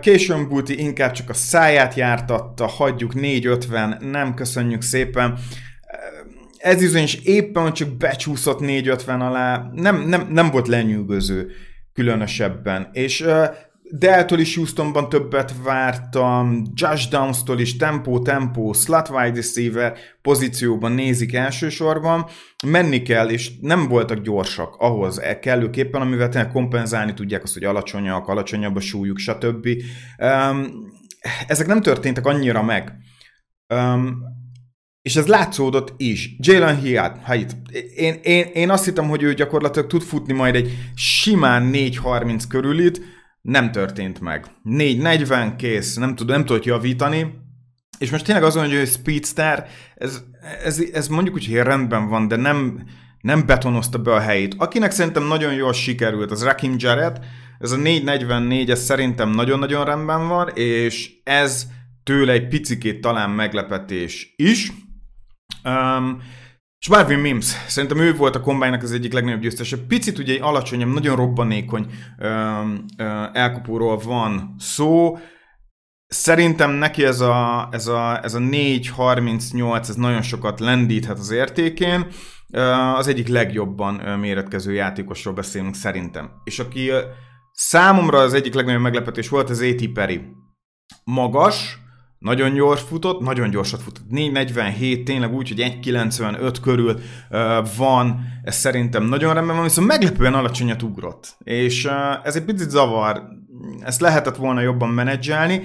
Későn 0.00 0.48
Booty 0.48 0.70
inkább 0.70 1.12
csak 1.12 1.30
a 1.30 1.34
száját 1.34 1.94
jártatta, 1.94 2.66
hagyjuk 2.66 3.14
450, 3.14 3.98
nem 4.00 4.34
köszönjük 4.34 4.82
szépen. 4.82 5.38
Ez 6.58 6.94
is 6.94 7.14
éppen 7.14 7.72
csak 7.72 7.96
becsúszott 7.96 8.60
450 8.60 9.20
alá, 9.20 9.70
nem, 9.72 10.08
nem, 10.08 10.28
nem 10.30 10.50
volt 10.50 10.68
lenyűgöző 10.68 11.50
különösebben. 11.92 12.88
És 12.92 13.26
Deltől 13.90 14.38
is 14.38 14.54
Houstonban 14.54 15.08
többet 15.08 15.54
vártam, 15.62 16.62
Josh 16.74 17.08
Downs-tól 17.08 17.60
is 17.60 17.76
tempó, 17.76 18.22
tempó, 18.22 18.72
slot 18.72 19.08
wide 19.08 19.34
receiver 19.34 19.98
pozícióban 20.22 20.92
nézik 20.92 21.34
elsősorban. 21.34 22.26
Menni 22.66 23.02
kell, 23.02 23.28
és 23.28 23.50
nem 23.60 23.88
voltak 23.88 24.18
gyorsak 24.18 24.74
ahhoz 24.78 25.20
e 25.20 25.38
kellőképpen, 25.38 26.00
amivel 26.00 26.28
tényleg 26.28 26.52
kompenzálni 26.52 27.14
tudják 27.14 27.42
azt, 27.42 27.54
hogy 27.54 27.64
alacsonyak, 27.64 28.28
alacsonyabb 28.28 28.76
a 28.76 28.80
súlyuk, 28.80 29.18
stb. 29.18 29.68
Ezek 31.46 31.66
nem 31.66 31.82
történtek 31.82 32.26
annyira 32.26 32.62
meg. 32.62 32.92
És 35.02 35.16
ez 35.16 35.26
látszódott 35.26 35.94
is. 35.96 36.36
Jalen 36.38 36.80
Hiat, 36.80 37.18
ha 37.22 37.34
itt, 37.34 37.50
én, 37.94 38.14
én, 38.22 38.46
én 38.52 38.70
azt 38.70 38.84
hittem, 38.84 39.08
hogy 39.08 39.22
ő 39.22 39.34
gyakorlatilag 39.34 39.88
tud 39.88 40.02
futni 40.02 40.32
majd 40.32 40.54
egy 40.54 40.70
simán 40.94 41.70
4.30 41.72 42.42
körülit, 42.48 43.00
nem 43.40 43.72
történt 43.72 44.20
meg. 44.20 44.46
4.40 44.64 45.52
kész, 45.56 45.94
nem, 45.96 46.14
tud, 46.14 46.28
nem 46.28 46.44
tudott 46.44 46.64
javítani, 46.64 47.34
és 47.98 48.10
most 48.10 48.24
tényleg 48.24 48.44
azon, 48.44 48.64
hogy 48.64 48.72
ő 48.72 48.84
Speedster, 48.84 49.68
ez, 49.94 50.22
ez, 50.64 50.80
ez 50.92 51.08
mondjuk 51.08 51.34
úgy, 51.34 51.46
hogy 51.46 51.54
rendben 51.54 52.08
van, 52.08 52.28
de 52.28 52.36
nem, 52.36 52.88
nem 53.20 53.46
betonozta 53.46 53.98
be 53.98 54.14
a 54.14 54.20
helyét. 54.20 54.54
Akinek 54.58 54.90
szerintem 54.90 55.26
nagyon 55.26 55.52
jól 55.52 55.72
sikerült, 55.72 56.30
az 56.30 56.44
Rakim 56.44 56.74
Jarrett, 56.78 57.24
ez 57.58 57.72
a 57.72 57.76
4.44, 57.76 58.68
ez 58.68 58.82
szerintem 58.82 59.30
nagyon-nagyon 59.30 59.84
rendben 59.84 60.28
van, 60.28 60.48
és 60.48 61.10
ez 61.24 61.66
tőle 62.02 62.32
egy 62.32 62.48
picikét 62.48 63.00
talán 63.00 63.30
meglepetés 63.30 64.34
is. 64.36 64.72
Um, 65.64 66.22
és 66.80 66.88
Marvin 66.88 67.18
Mims, 67.18 67.44
szerintem 67.66 67.98
ő 67.98 68.14
volt 68.14 68.36
a 68.36 68.40
kombánynak 68.40 68.82
az 68.82 68.92
egyik 68.92 69.12
legnagyobb 69.12 69.40
győztese. 69.40 69.76
Picit 69.76 70.18
ugye 70.18 70.32
egy 70.32 70.40
alacsonyabb, 70.40 70.92
nagyon 70.92 71.16
robbanékony 71.16 71.86
ö, 72.18 72.28
ö, 72.96 73.24
elkapóról 73.32 73.98
van 73.98 74.54
szó. 74.58 75.18
Szerintem 76.06 76.70
neki 76.70 77.04
ez 77.04 77.20
a, 77.20 77.68
ez 77.70 77.86
a, 77.86 78.24
ez 78.24 78.34
a 78.34 78.38
4.38, 78.38 79.88
ez 79.88 79.94
nagyon 79.94 80.22
sokat 80.22 80.60
lendíthet 80.60 81.18
az 81.18 81.30
értékén. 81.30 82.06
Az 82.96 83.06
egyik 83.06 83.28
legjobban 83.28 84.18
méretkező 84.18 84.72
játékosról 84.72 85.34
beszélünk 85.34 85.74
szerintem. 85.74 86.30
És 86.44 86.58
aki 86.58 86.90
számomra 87.52 88.18
az 88.18 88.34
egyik 88.34 88.54
legnagyobb 88.54 88.80
meglepetés 88.80 89.28
volt, 89.28 89.50
az 89.50 89.60
A.T. 89.60 89.92
Perry. 89.92 90.20
Magas, 91.04 91.78
nagyon 92.18 92.54
gyors 92.54 92.80
futott, 92.80 93.20
nagyon 93.20 93.50
gyorsat 93.50 93.82
futott. 93.82 94.04
4.47, 94.10 95.02
tényleg 95.02 95.34
úgy, 95.34 95.48
hogy 95.48 95.78
1.95 95.82 96.56
körül 96.62 97.00
uh, 97.30 97.40
van, 97.76 98.20
ez 98.42 98.56
szerintem 98.56 99.04
nagyon 99.04 99.34
rendben 99.34 99.56
van, 99.56 99.64
viszont 99.64 99.86
meglepően 99.86 100.34
alacsonyat 100.34 100.82
ugrott. 100.82 101.36
És 101.44 101.84
uh, 101.84 102.26
ez 102.26 102.36
egy 102.36 102.44
picit 102.44 102.70
zavar, 102.70 103.22
ezt 103.80 104.00
lehetett 104.00 104.36
volna 104.36 104.60
jobban 104.60 104.88
menedzselni, 104.88 105.62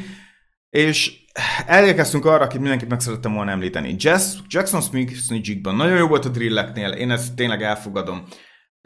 és 0.69 1.21
elérkeztünk 1.65 2.25
arra, 2.25 2.43
akit 2.43 2.59
mindenképp 2.59 2.89
meg 2.89 2.99
szerettem 2.99 3.33
volna 3.33 3.51
említeni. 3.51 3.95
Jess, 3.99 4.35
Jackson 4.47 4.81
Smith-Jigban 4.81 5.75
nagyon 5.75 5.97
jó 5.97 6.07
volt 6.07 6.25
a 6.25 6.29
drilleknél, 6.29 6.89
én 6.89 7.11
ezt 7.11 7.35
tényleg 7.35 7.61
elfogadom 7.61 8.23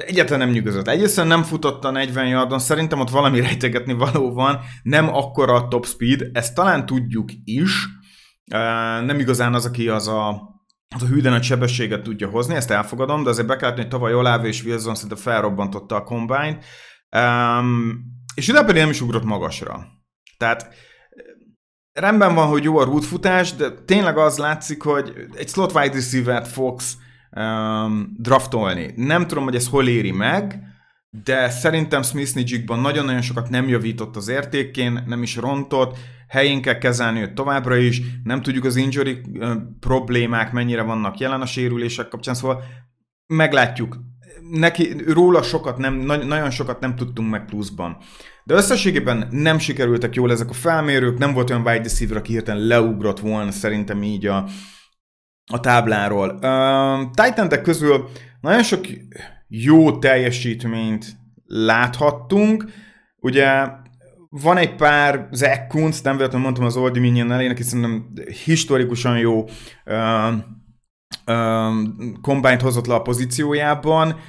egyáltalán 0.05 0.47
nem 0.47 0.55
nyugodott. 0.55 0.87
Egyrészt 0.87 1.23
nem 1.23 1.43
futott 1.43 1.83
a 1.83 1.91
40 1.91 2.27
yardon, 2.27 2.59
szerintem 2.59 2.99
ott 2.99 3.09
valami 3.09 3.39
rejtegetni 3.41 3.93
való 3.93 4.33
van, 4.33 4.59
nem 4.83 5.07
akkora 5.15 5.53
a 5.53 5.67
top 5.67 5.85
speed, 5.85 6.29
ezt 6.33 6.55
talán 6.55 6.85
tudjuk 6.85 7.29
is, 7.43 7.87
nem 9.05 9.19
igazán 9.19 9.53
az, 9.53 9.65
aki 9.65 9.89
az 9.89 10.07
a 10.07 10.55
az 10.95 11.03
a 11.03 11.05
hűden 11.05 11.31
nagy 11.31 11.43
sebességet 11.43 12.03
tudja 12.03 12.29
hozni, 12.29 12.55
ezt 12.55 12.71
elfogadom, 12.71 13.23
de 13.23 13.29
azért 13.29 13.47
be 13.47 13.55
kellett, 13.55 13.75
hogy 13.75 13.87
tavaly 13.87 14.13
Olave 14.13 14.47
és 14.47 14.63
Wilson 14.63 14.95
szinte 14.95 15.15
felrobbantotta 15.15 15.95
a 15.95 16.03
combine 16.03 16.57
um, 17.17 18.03
és 18.35 18.47
ide 18.47 18.63
pedig 18.63 18.81
nem 18.81 18.89
is 18.89 19.01
ugrott 19.01 19.23
magasra. 19.23 19.87
Tehát 20.37 20.73
rendben 21.93 22.35
van, 22.35 22.47
hogy 22.47 22.63
jó 22.63 22.77
a 22.77 22.83
rútfutás, 22.83 23.53
de 23.53 23.71
tényleg 23.71 24.17
az 24.17 24.37
látszik, 24.37 24.81
hogy 24.81 25.13
egy 25.35 25.47
slot 25.47 25.75
wide 25.75 25.93
receiver 25.93 26.47
Fox 26.47 26.97
um, 27.31 28.15
draftolni. 28.17 28.93
Nem 28.95 29.27
tudom, 29.27 29.43
hogy 29.43 29.55
ez 29.55 29.67
hol 29.67 29.87
éri 29.87 30.11
meg, 30.11 30.61
de 31.23 31.49
szerintem 31.49 32.01
Smith 32.01 32.35
Nijigban 32.35 32.79
nagyon-nagyon 32.79 33.21
sokat 33.21 33.49
nem 33.49 33.67
javított 33.67 34.15
az 34.15 34.27
értékén, 34.27 35.03
nem 35.05 35.23
is 35.23 35.35
rontott, 35.35 35.97
helyén 36.27 36.61
kell 36.61 36.77
kezelni 36.77 37.21
őt 37.21 37.33
továbbra 37.33 37.75
is, 37.75 38.01
nem 38.23 38.41
tudjuk 38.41 38.65
az 38.65 38.75
injury 38.75 39.21
problémák 39.79 40.51
mennyire 40.51 40.81
vannak 40.81 41.17
jelen 41.17 41.41
a 41.41 41.45
sérülések 41.45 42.07
kapcsán, 42.07 42.33
szóval 42.33 42.63
meglátjuk. 43.27 43.97
Neki, 44.51 44.95
róla 45.07 45.41
sokat 45.41 45.77
nem, 45.77 45.95
nagyon 46.05 46.49
sokat 46.49 46.79
nem 46.79 46.95
tudtunk 46.95 47.29
meg 47.29 47.45
pluszban. 47.45 47.97
De 48.43 48.53
összességében 48.53 49.27
nem 49.31 49.57
sikerültek 49.57 50.15
jól 50.15 50.31
ezek 50.31 50.49
a 50.49 50.53
felmérők, 50.53 51.17
nem 51.17 51.33
volt 51.33 51.49
olyan 51.49 51.65
wide 51.65 51.81
receiver, 51.83 52.17
aki 52.17 52.31
hirtelen 52.31 52.67
leugrott 52.67 53.19
volna 53.19 53.51
szerintem 53.51 54.03
így 54.03 54.25
a, 54.25 54.45
a 55.51 55.59
tábláról. 55.59 56.29
Uh, 56.29 57.11
titan 57.11 57.61
közül 57.63 58.09
nagyon 58.41 58.63
sok 58.63 58.85
jó 59.47 59.99
teljesítményt 59.99 61.05
láthattunk. 61.45 62.65
Ugye 63.19 63.67
van 64.29 64.57
egy 64.57 64.75
pár, 64.75 65.27
Zach 65.31 65.67
Kunz, 65.67 66.01
nem 66.01 66.15
véletlenül 66.15 66.45
mondtam 66.45 66.65
az 66.65 66.77
Old 66.77 66.93
Dominion 66.93 67.31
elé, 67.31 67.47
neki 67.47 67.63
szerintem 67.63 68.13
historikusan 68.43 69.17
jó 69.17 69.43
uh, 69.85 70.33
combine 72.21 72.61
hozott 72.61 72.85
le 72.85 72.93
a 72.93 73.01
pozíciójában. 73.01 74.19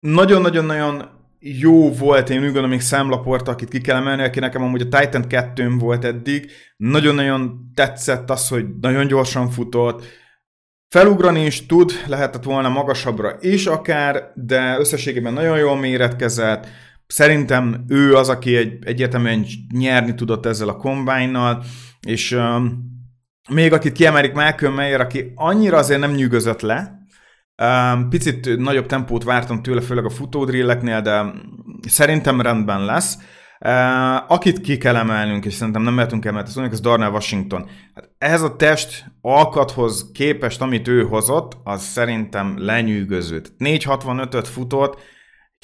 Nagyon-nagyon-nagyon 0.00 1.15
jó 1.38 1.92
volt, 1.92 2.30
én 2.30 2.36
úgy 2.36 2.44
gondolom, 2.44 2.70
még 2.70 2.80
számlaport, 2.80 3.48
akit 3.48 3.68
ki 3.68 3.80
kell 3.80 3.96
emelni, 3.96 4.22
aki 4.22 4.38
nekem 4.38 4.62
amúgy 4.62 4.88
a 4.90 4.98
Titan 4.98 5.28
2 5.28 5.76
volt 5.78 6.04
eddig. 6.04 6.50
Nagyon-nagyon 6.76 7.70
tetszett 7.74 8.30
az, 8.30 8.48
hogy 8.48 8.66
nagyon 8.80 9.06
gyorsan 9.06 9.50
futott, 9.50 10.04
Felugrani 10.88 11.44
is 11.44 11.66
tud, 11.66 11.92
lehetett 12.06 12.42
volna 12.42 12.68
magasabbra 12.68 13.36
is 13.40 13.66
akár, 13.66 14.32
de 14.34 14.76
összességében 14.78 15.32
nagyon 15.32 15.58
jól 15.58 15.76
méretkezett. 15.76 16.66
Szerintem 17.06 17.84
ő 17.88 18.14
az, 18.14 18.28
aki 18.28 18.56
egy, 18.56 18.84
egyértelműen 18.84 19.46
nyerni 19.72 20.14
tudott 20.14 20.46
ezzel 20.46 20.68
a 20.68 20.76
kombájnnal, 20.76 21.64
és 22.06 22.32
um, 22.32 22.84
még 23.50 23.72
akit 23.72 23.92
kiemelik 23.92 24.32
Malcolm 24.32 24.74
Mayer, 24.74 25.00
aki 25.00 25.32
annyira 25.34 25.76
azért 25.76 26.00
nem 26.00 26.12
nyűgözött 26.12 26.60
le, 26.60 26.95
picit 28.08 28.56
nagyobb 28.56 28.86
tempót 28.86 29.24
vártam 29.24 29.62
tőle, 29.62 29.80
főleg 29.80 30.04
a 30.04 30.10
futódrilleknél, 30.10 31.00
de 31.00 31.32
szerintem 31.88 32.40
rendben 32.40 32.84
lesz. 32.84 33.18
Akit 34.28 34.60
ki 34.60 34.76
kell 34.76 34.96
emelnünk, 34.96 35.44
és 35.44 35.54
szerintem 35.54 35.82
nem 35.82 35.94
mehetünk 35.94 36.24
el, 36.24 36.32
mert 36.32 36.48
az 36.56 36.80
Darnell 36.80 37.10
Washington. 37.10 37.68
Hát 37.94 38.10
ez 38.18 38.42
a 38.42 38.56
test 38.56 39.04
alkathoz 39.20 40.10
képest, 40.14 40.60
amit 40.60 40.88
ő 40.88 41.02
hozott, 41.02 41.56
az 41.64 41.82
szerintem 41.82 42.54
lenyűgöző. 42.58 43.42
4.65-öt 43.58 44.48
futott, 44.48 44.98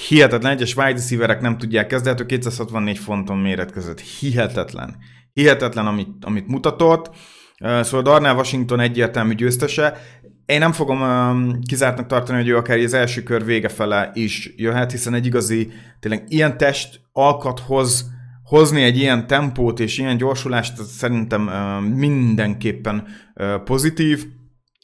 hihetetlen, 0.08 0.52
egyes 0.52 0.76
wide 0.76 0.92
receiverek 0.92 1.40
nem 1.40 1.58
tudják 1.58 1.86
kezdeni, 1.86 2.10
hát 2.10 2.20
ő 2.20 2.26
264 2.26 2.98
fonton 2.98 3.38
méretkezett. 3.38 4.00
Hihetetlen. 4.00 4.96
Hihetetlen, 5.32 5.86
amit, 5.86 6.24
amit 6.24 6.46
mutatott. 6.46 7.10
Szóval 7.56 8.02
Darnell 8.02 8.34
Washington 8.34 8.80
egyértelmű 8.80 9.34
győztese. 9.34 9.98
Én 10.46 10.58
nem 10.58 10.72
fogom 10.72 11.00
um, 11.00 11.60
kizártnak 11.60 12.06
tartani, 12.06 12.38
hogy 12.38 12.48
ő 12.48 12.56
akár 12.56 12.78
az 12.78 12.94
első 12.94 13.22
kör 13.22 13.44
vége 13.44 13.68
fele 13.68 14.10
is 14.14 14.52
jöhet, 14.56 14.90
hiszen 14.90 15.14
egy 15.14 15.26
igazi, 15.26 15.72
tényleg 16.00 16.24
ilyen 16.28 16.56
test 16.56 17.00
alkathoz 17.12 18.10
hozni 18.44 18.82
egy 18.82 18.96
ilyen 18.96 19.26
tempót 19.26 19.80
és 19.80 19.98
ilyen 19.98 20.16
gyorsulást, 20.16 20.84
szerintem 20.84 21.46
uh, 21.46 21.88
mindenképpen 21.88 23.06
uh, 23.34 23.62
pozitív. 23.62 24.26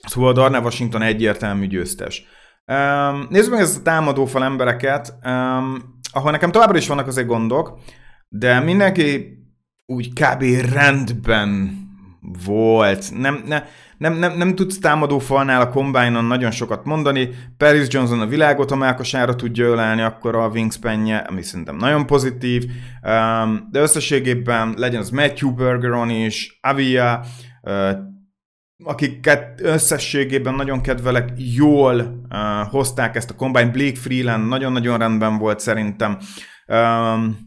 Szóval 0.06 0.32
Darnell 0.32 0.62
Washington 0.62 1.02
egyértelmű 1.02 1.66
győztes. 1.66 2.24
Um, 2.66 3.26
nézzük 3.30 3.50
meg 3.50 3.60
ezt 3.60 3.78
a 3.78 3.82
támadófal 3.82 4.44
embereket, 4.44 5.14
um, 5.24 5.98
ahol 6.12 6.30
nekem 6.30 6.50
továbbra 6.50 6.76
is 6.76 6.86
vannak 6.88 7.06
azért 7.06 7.26
gondok. 7.26 7.78
de 8.28 8.60
mindenki 8.60 9.36
úgy 9.86 10.12
kb. 10.12 10.42
rendben 10.72 11.76
volt. 12.20 13.10
Nem, 13.14 13.42
ne, 13.46 13.62
nem, 13.98 14.14
nem, 14.14 14.36
nem 14.36 14.54
tudsz 14.54 14.78
támadó 14.78 15.18
falnál 15.18 15.60
a 15.60 15.68
combine 15.68 16.20
nagyon 16.20 16.50
sokat 16.50 16.84
mondani. 16.84 17.28
Paris 17.56 17.86
Johnson 17.88 18.20
a 18.20 18.26
világot 18.26 18.70
a 18.70 18.76
melkosára 18.76 19.34
tudja 19.34 19.66
ölelni, 19.66 20.02
akkor 20.02 20.36
a 20.36 20.48
wingspanje, 20.48 21.16
ami 21.16 21.42
szerintem 21.42 21.76
nagyon 21.76 22.06
pozitív. 22.06 22.64
Um, 23.02 23.68
de 23.70 23.80
összességében 23.80 24.74
legyen 24.76 25.00
az 25.00 25.10
Matthew 25.10 25.54
Bergeron 25.54 26.10
is, 26.10 26.58
Avia, 26.60 27.24
uh, 27.62 27.90
akiket 28.84 29.60
összességében 29.62 30.54
nagyon 30.54 30.80
kedvelek, 30.80 31.32
jól 31.36 31.94
uh, 32.00 32.70
hozták 32.70 33.16
ezt 33.16 33.30
a 33.30 33.34
combine. 33.34 33.70
Blake 33.70 33.96
Freeland 33.96 34.48
nagyon-nagyon 34.48 34.98
rendben 34.98 35.38
volt 35.38 35.60
szerintem. 35.60 36.18
Um, 36.66 37.46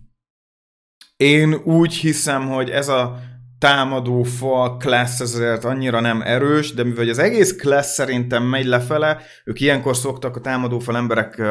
én 1.17 1.53
úgy 1.53 1.93
hiszem, 1.93 2.47
hogy 2.47 2.69
ez 2.69 2.87
a 2.87 3.19
támadó 3.61 4.23
fal 4.23 4.77
class 4.77 5.19
ezért 5.19 5.65
annyira 5.65 5.99
nem 5.99 6.21
erős, 6.21 6.73
de 6.73 6.83
mivel 6.83 7.09
az 7.09 7.19
egész 7.19 7.55
class 7.55 7.85
szerintem 7.85 8.43
megy 8.43 8.65
lefele, 8.65 9.21
ők 9.45 9.59
ilyenkor 9.59 9.95
szoktak 9.95 10.35
a 10.35 10.39
támadó 10.39 10.79
fal 10.79 10.95
emberek 10.95 11.41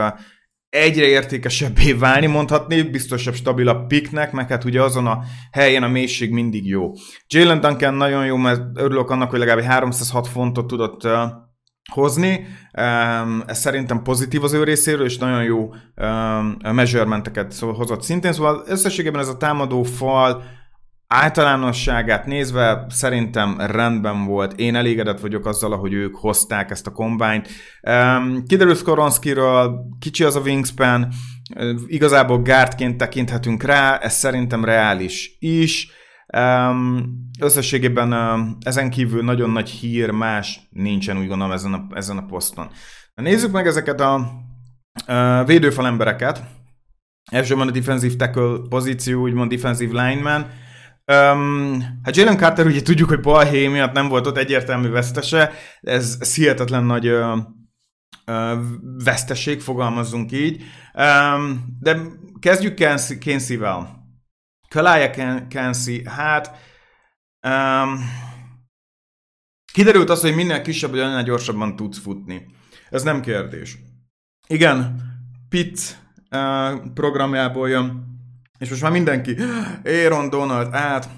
egyre 0.68 1.06
értékesebbé 1.06 1.92
válni, 2.06 2.26
mondhatni, 2.26 2.82
biztosabb, 2.82 3.34
stabilabb 3.34 3.86
piknek, 3.86 4.32
meg 4.32 4.48
hát 4.48 4.64
ugye 4.64 4.82
azon 4.82 5.06
a 5.06 5.22
helyen 5.52 5.82
a 5.82 5.88
mélység 5.88 6.30
mindig 6.30 6.66
jó. 6.66 6.90
Jalen 7.26 7.60
Duncan 7.60 7.94
nagyon 7.94 8.26
jó, 8.26 8.36
mert 8.36 8.62
örülök 8.74 9.10
annak, 9.10 9.30
hogy 9.30 9.38
legalább 9.38 9.64
306 9.64 10.28
fontot 10.28 10.66
tudott 10.66 11.08
hozni. 11.92 12.46
Ez 13.46 13.58
szerintem 13.58 14.02
pozitív 14.02 14.44
az 14.44 14.52
ő 14.52 14.64
részéről, 14.64 15.04
és 15.04 15.18
nagyon 15.18 15.42
jó 15.42 15.68
measurementeket 16.72 17.58
hozott 17.58 18.02
szintén. 18.02 18.32
Szóval 18.32 18.62
összességében 18.66 19.20
ez 19.20 19.28
a 19.28 19.36
támadó 19.36 19.82
fal 19.82 20.58
általánosságát 21.14 22.26
nézve 22.26 22.86
szerintem 22.88 23.56
rendben 23.58 24.24
volt. 24.24 24.52
Én 24.52 24.74
elégedett 24.74 25.20
vagyok 25.20 25.46
azzal, 25.46 25.72
ahogy 25.72 25.92
ők 25.92 26.16
hozták 26.16 26.70
ezt 26.70 26.86
a 26.86 26.92
kombányt. 26.92 27.48
Um, 27.82 28.44
kiderül 28.46 28.74
Skoronskiról, 28.74 29.86
kicsi 29.98 30.24
az 30.24 30.36
a 30.36 30.40
wingspan, 30.40 31.08
igazából 31.86 32.42
gárdként 32.42 32.96
tekinthetünk 32.96 33.62
rá, 33.62 33.96
ez 33.96 34.14
szerintem 34.14 34.64
reális 34.64 35.36
is. 35.38 35.90
Um, 36.36 37.04
összességében 37.40 38.12
ezen 38.60 38.90
kívül 38.90 39.24
nagyon 39.24 39.50
nagy 39.50 39.68
hír, 39.68 40.10
más 40.10 40.60
nincsen 40.70 41.18
úgy 41.18 41.28
gondolom 41.28 41.52
ezen 41.52 41.72
a, 41.72 41.86
ezen 41.94 42.16
a 42.16 42.26
poszton. 42.26 42.70
Nézzük 43.14 43.52
meg 43.52 43.66
ezeket 43.66 44.00
a 44.00 44.30
uh, 45.08 45.46
védőfal 45.46 45.86
embereket. 45.86 46.42
Elsőben 47.30 47.68
a 47.68 47.70
defensive 47.70 48.14
tackle 48.16 48.68
pozíció, 48.68 49.20
úgymond 49.20 49.50
defensive 49.50 50.02
lineman. 50.02 50.46
Um, 51.10 51.80
hát 52.04 52.16
Jalen 52.16 52.36
Carter 52.36 52.66
ugye 52.66 52.82
tudjuk, 52.82 53.08
hogy 53.08 53.20
balhé 53.20 53.66
miatt 53.66 53.92
nem 53.92 54.08
volt 54.08 54.26
ott 54.26 54.36
egyértelmű 54.36 54.88
vesztese, 54.88 55.52
ez, 55.80 56.16
ez 56.20 56.34
hihetetlen 56.34 56.84
nagy 56.84 57.08
uh, 57.08 57.38
uh, 58.26 58.58
veszteség, 59.04 59.60
fogalmazzunk 59.60 60.32
így. 60.32 60.62
Um, 60.94 61.76
de 61.80 62.00
kezdjük 62.40 62.74
Kensi-vel. 63.18 64.08
Kalaya 64.68 65.10
Kensi, 65.48 66.08
hát 66.08 66.50
um, 67.46 67.98
kiderült 69.72 70.10
az, 70.10 70.20
hogy 70.20 70.34
minél 70.34 70.62
kisebb, 70.62 70.90
hogy 70.90 70.98
annál 70.98 71.22
gyorsabban 71.22 71.76
tudsz 71.76 71.98
futni. 71.98 72.46
Ez 72.90 73.02
nem 73.02 73.20
kérdés. 73.20 73.78
Igen, 74.46 75.00
Pitt 75.48 75.78
uh, 76.30 76.92
programjából 76.94 77.68
jön 77.68 78.09
és 78.60 78.68
most 78.68 78.82
már 78.82 78.92
mindenki, 78.92 79.36
Aaron 79.84 80.30
Donald, 80.30 80.74
át. 80.74 81.08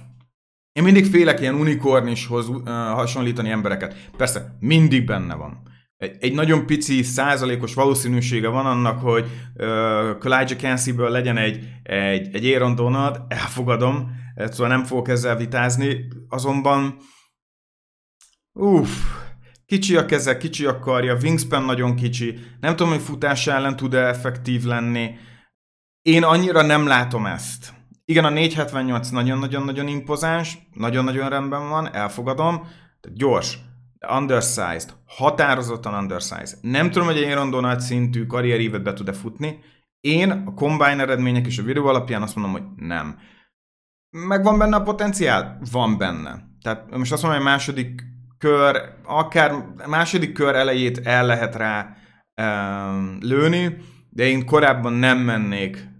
Én 0.72 0.82
mindig 0.82 1.06
félek 1.06 1.40
ilyen 1.40 1.54
unikornishoz 1.54 2.48
uh, 2.48 2.64
hasonlítani 2.68 3.50
embereket. 3.50 4.10
Persze, 4.16 4.56
mindig 4.60 5.04
benne 5.04 5.34
van. 5.34 5.62
Egy, 5.96 6.16
egy 6.20 6.34
nagyon 6.34 6.66
pici 6.66 7.02
százalékos 7.02 7.74
valószínűsége 7.74 8.48
van 8.48 8.66
annak, 8.66 9.00
hogy 9.00 9.26
uh, 10.24 10.56
Kensey-ből 10.56 11.10
legyen 11.10 11.36
egy, 11.36 11.68
egy, 11.82 12.34
egy 12.34 12.46
Aaron 12.46 12.74
Donald, 12.74 13.20
elfogadom, 13.28 14.10
szóval 14.36 14.68
nem 14.68 14.84
fogok 14.84 15.08
ezzel 15.08 15.36
vitázni, 15.36 16.08
azonban 16.28 16.96
uff, 18.52 18.90
kicsi 19.66 19.96
a 19.96 20.04
keze, 20.04 20.36
kicsi 20.36 20.64
a 20.64 20.78
karja, 20.78 21.16
wingspan 21.22 21.64
nagyon 21.64 21.96
kicsi, 21.96 22.38
nem 22.60 22.76
tudom, 22.76 22.92
hogy 22.92 23.02
futás 23.02 23.46
ellen 23.46 23.76
tud-e 23.76 24.06
effektív 24.06 24.64
lenni, 24.64 25.10
én 26.02 26.22
annyira 26.22 26.62
nem 26.62 26.86
látom 26.86 27.26
ezt. 27.26 27.72
Igen, 28.04 28.24
a 28.24 28.30
478 28.30 29.08
nagyon-nagyon-nagyon 29.08 29.86
impozáns, 29.86 30.58
nagyon-nagyon 30.72 31.28
rendben 31.28 31.68
van, 31.68 31.94
elfogadom, 31.94 32.66
gyors, 33.14 33.58
de 33.98 34.14
undersized, 34.14 34.94
határozottan 35.06 35.94
undersized. 35.94 36.58
Nem 36.60 36.90
tudom, 36.90 37.06
hogy 37.06 37.16
egy 37.16 37.30
Aaron 37.30 37.50
Donald 37.50 37.80
szintű 37.80 38.26
karrierívet 38.26 38.82
be 38.82 38.92
tud-e 38.92 39.12
futni. 39.12 39.58
Én 40.00 40.30
a 40.30 40.54
combine 40.54 41.02
eredmények 41.02 41.46
és 41.46 41.58
a 41.58 41.62
videó 41.62 41.86
alapján 41.86 42.22
azt 42.22 42.34
mondom, 42.36 42.52
hogy 42.52 42.64
nem. 42.76 43.18
Megvan 44.10 44.58
benne 44.58 44.76
a 44.76 44.82
potenciál? 44.82 45.60
Van 45.70 45.98
benne. 45.98 46.50
Tehát 46.62 46.96
most 46.96 47.12
azt 47.12 47.22
mondom, 47.22 47.40
hogy 47.40 47.50
második 47.50 48.02
kör, 48.38 48.82
akár 49.04 49.52
második 49.86 50.32
kör 50.32 50.54
elejét 50.54 50.98
el 50.98 51.26
lehet 51.26 51.54
rá 51.54 51.96
um, 52.42 53.18
lőni, 53.20 53.76
de 54.10 54.24
én 54.24 54.46
korábban 54.46 54.92
nem 54.92 55.18
mennék 55.18 55.91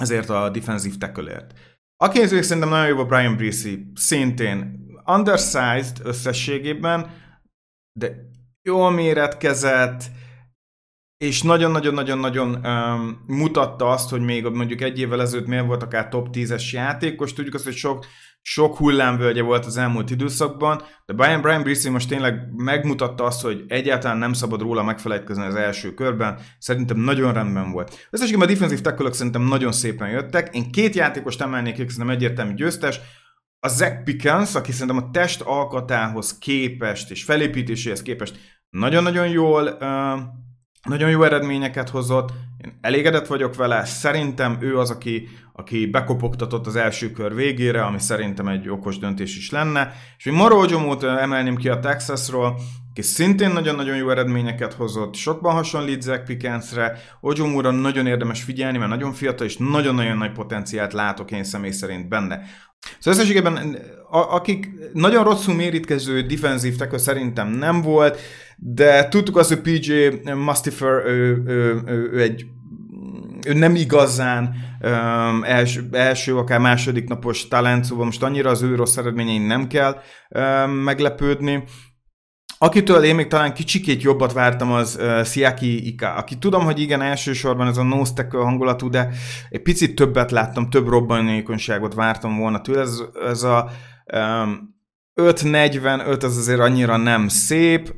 ezért 0.00 0.28
a 0.30 0.50
defensive 0.50 0.96
tackle-ért. 0.98 1.52
Aki 1.96 2.18
nézők 2.18 2.42
szerintem 2.42 2.70
nagyon 2.70 2.86
jó 2.86 2.98
a 2.98 3.04
Brian 3.04 3.36
Breesy, 3.36 3.86
szintén 3.94 4.86
undersized 5.06 5.98
összességében, 6.02 7.10
de 7.98 8.14
jól 8.62 8.90
méretkezett, 8.90 10.02
és 11.16 11.42
nagyon-nagyon-nagyon-nagyon 11.42 12.66
um, 12.66 13.24
mutatta 13.26 13.90
azt, 13.90 14.10
hogy 14.10 14.20
még 14.20 14.44
mondjuk 14.44 14.80
egy 14.80 14.98
évvel 14.98 15.20
ezelőtt 15.20 15.46
miért 15.46 15.66
volt 15.66 15.82
akár 15.82 16.08
top 16.08 16.28
10-es 16.32 16.70
játékos. 16.70 17.32
Tudjuk 17.32 17.54
azt, 17.54 17.64
hogy 17.64 17.74
sok 17.74 18.06
sok 18.46 18.76
hullámvölgye 18.76 19.42
volt 19.42 19.64
az 19.64 19.76
elmúlt 19.76 20.10
időszakban, 20.10 20.82
de 21.06 21.12
Brian, 21.12 21.40
Brian 21.40 21.62
Brice 21.62 21.90
most 21.90 22.08
tényleg 22.08 22.34
megmutatta 22.56 23.24
azt, 23.24 23.42
hogy 23.42 23.64
egyáltalán 23.68 24.18
nem 24.18 24.32
szabad 24.32 24.60
róla 24.60 24.82
megfelejtkezni 24.82 25.44
az 25.44 25.54
első 25.54 25.94
körben. 25.94 26.38
Szerintem 26.58 26.96
nagyon 26.96 27.32
rendben 27.32 27.70
volt. 27.70 28.08
Összességében 28.10 28.48
a 28.48 28.50
defensive 28.50 28.80
tackle 28.80 29.12
szerintem 29.12 29.42
nagyon 29.42 29.72
szépen 29.72 30.08
jöttek. 30.08 30.54
Én 30.54 30.70
két 30.70 30.94
játékost 30.94 31.40
emelnék, 31.40 31.76
szerintem 31.76 32.10
egyértelmű 32.10 32.54
győztes. 32.54 33.00
A 33.60 33.68
Zach 33.68 34.02
Pickens, 34.02 34.54
aki 34.54 34.72
szerintem 34.72 35.04
a 35.04 35.10
test 35.10 35.40
alkatához 35.40 36.38
képest 36.38 37.10
és 37.10 37.24
felépítéséhez 37.24 38.02
képest 38.02 38.38
nagyon-nagyon 38.70 39.28
jól 39.28 39.78
nagyon 40.82 41.10
jó 41.10 41.22
eredményeket 41.22 41.88
hozott, 41.88 42.32
én 42.64 42.78
elégedett 42.80 43.26
vagyok 43.26 43.54
vele, 43.54 43.84
szerintem 43.84 44.56
ő 44.60 44.78
az, 44.78 44.90
aki 44.90 45.28
bekopogtatott 45.90 46.66
az 46.66 46.76
első 46.76 47.10
kör 47.10 47.34
végére, 47.34 47.84
ami 47.84 48.00
szerintem 48.00 48.48
egy 48.48 48.68
okos 48.68 48.98
döntés 48.98 49.36
is 49.36 49.50
lenne. 49.50 49.92
És 50.18 50.24
még 50.24 50.34
Moro 50.34 50.58
Ojomót 50.58 51.02
emelném 51.02 51.56
ki 51.56 51.68
a 51.68 51.78
Texasról, 51.78 52.56
aki 52.90 53.02
szintén 53.02 53.50
nagyon-nagyon 53.50 53.96
jó 53.96 54.10
eredményeket 54.10 54.72
hozott, 54.72 55.14
sokban 55.14 55.54
hasonlít 55.54 56.02
Zach 56.02 56.24
Pickensre, 56.24 56.98
Ojomóra 57.20 57.70
nagyon 57.70 58.06
érdemes 58.06 58.42
figyelni, 58.42 58.78
mert 58.78 58.90
nagyon 58.90 59.12
fiatal 59.12 59.46
és 59.46 59.56
nagyon-nagyon 59.56 60.16
nagy 60.16 60.32
potenciált 60.32 60.92
látok 60.92 61.30
én 61.30 61.44
személy 61.44 61.70
szerint 61.70 62.08
benne. 62.08 62.40
Szóval 62.98 63.20
összességében 63.20 63.76
akik 64.10 64.70
nagyon 64.92 65.24
rosszul 65.24 65.54
mérítkező 65.54 66.20
defensív 66.20 66.76
tackle 66.76 66.98
szerintem 66.98 67.48
nem 67.48 67.82
volt, 67.82 68.18
de 68.56 69.08
tudtuk 69.08 69.36
azt, 69.36 69.48
hogy 69.48 69.60
PJ 69.60 69.92
Mustifer 70.34 71.06
ő, 71.06 71.42
ő, 71.46 71.82
ő, 71.86 72.10
ő 72.12 72.20
egy 72.20 72.46
ő 73.46 73.52
nem 73.52 73.74
igazán 73.74 74.54
um, 74.80 75.44
első, 75.44 75.88
első, 75.92 76.36
akár 76.36 76.58
második 76.58 77.08
napos 77.08 77.48
talent, 77.48 77.84
szóval 77.84 78.04
most 78.04 78.22
annyira 78.22 78.50
az 78.50 78.62
ő 78.62 78.74
rossz 78.74 78.96
eredményein 78.96 79.42
nem 79.42 79.66
kell 79.66 80.00
um, 80.28 80.70
meglepődni. 80.70 81.64
Akitől 82.58 83.02
én 83.02 83.14
még 83.14 83.26
talán 83.26 83.54
kicsikét 83.54 84.02
jobbat 84.02 84.32
vártam, 84.32 84.72
az 84.72 84.98
uh, 85.00 85.24
Siaki 85.24 85.86
Ika, 85.86 86.14
aki 86.14 86.38
tudom, 86.38 86.64
hogy 86.64 86.80
igen, 86.80 87.02
elsősorban 87.02 87.66
ez 87.66 87.76
a 87.76 87.82
nose 87.82 88.26
hangulatú, 88.30 88.88
de 88.88 89.08
egy 89.48 89.62
picit 89.62 89.94
többet 89.94 90.30
láttam, 90.30 90.70
több 90.70 90.88
robbanékonyságot 90.88 91.94
vártam 91.94 92.38
volna 92.38 92.60
tőle. 92.60 92.80
Ez, 92.80 93.02
ez 93.28 93.42
a 93.42 93.70
um, 94.14 94.72
5.45, 95.20 96.24
az 96.24 96.36
azért 96.36 96.60
annyira 96.60 96.96
nem 96.96 97.28
szép, 97.28 97.94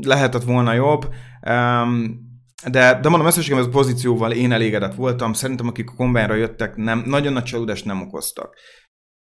lehetett 0.00 0.42
volna 0.42 0.72
jobb, 0.72 1.14
um, 1.50 2.23
de, 2.70 3.00
de 3.00 3.08
mondom, 3.08 3.26
összességében 3.26 3.62
ez 3.62 3.68
a 3.68 3.72
pozícióval 3.72 4.32
én 4.32 4.52
elégedett 4.52 4.94
voltam. 4.94 5.32
Szerintem, 5.32 5.68
akik 5.68 5.90
a 5.90 5.94
kombányra 5.94 6.34
jöttek, 6.34 6.76
nem, 6.76 7.02
nagyon 7.06 7.32
nagy 7.32 7.42
csalódást 7.44 7.84
nem 7.84 8.00
okoztak. 8.00 8.54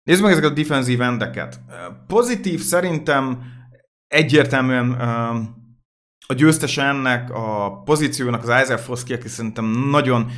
Nézzük 0.02 0.22
meg 0.22 0.32
ezeket 0.32 0.50
a 0.50 0.54
defensív 0.54 1.00
endeket. 1.00 1.60
Pozitív 2.06 2.60
szerintem 2.60 3.42
egyértelműen 4.06 4.90
a 6.26 6.34
győztes 6.34 6.78
ennek 6.78 7.30
a 7.30 7.80
pozíciónak 7.84 8.42
az 8.42 8.62
Isaiah 8.62 8.78
Foskey, 8.78 9.16
aki 9.16 9.28
szerintem 9.28 9.64
nagyon 9.64 10.30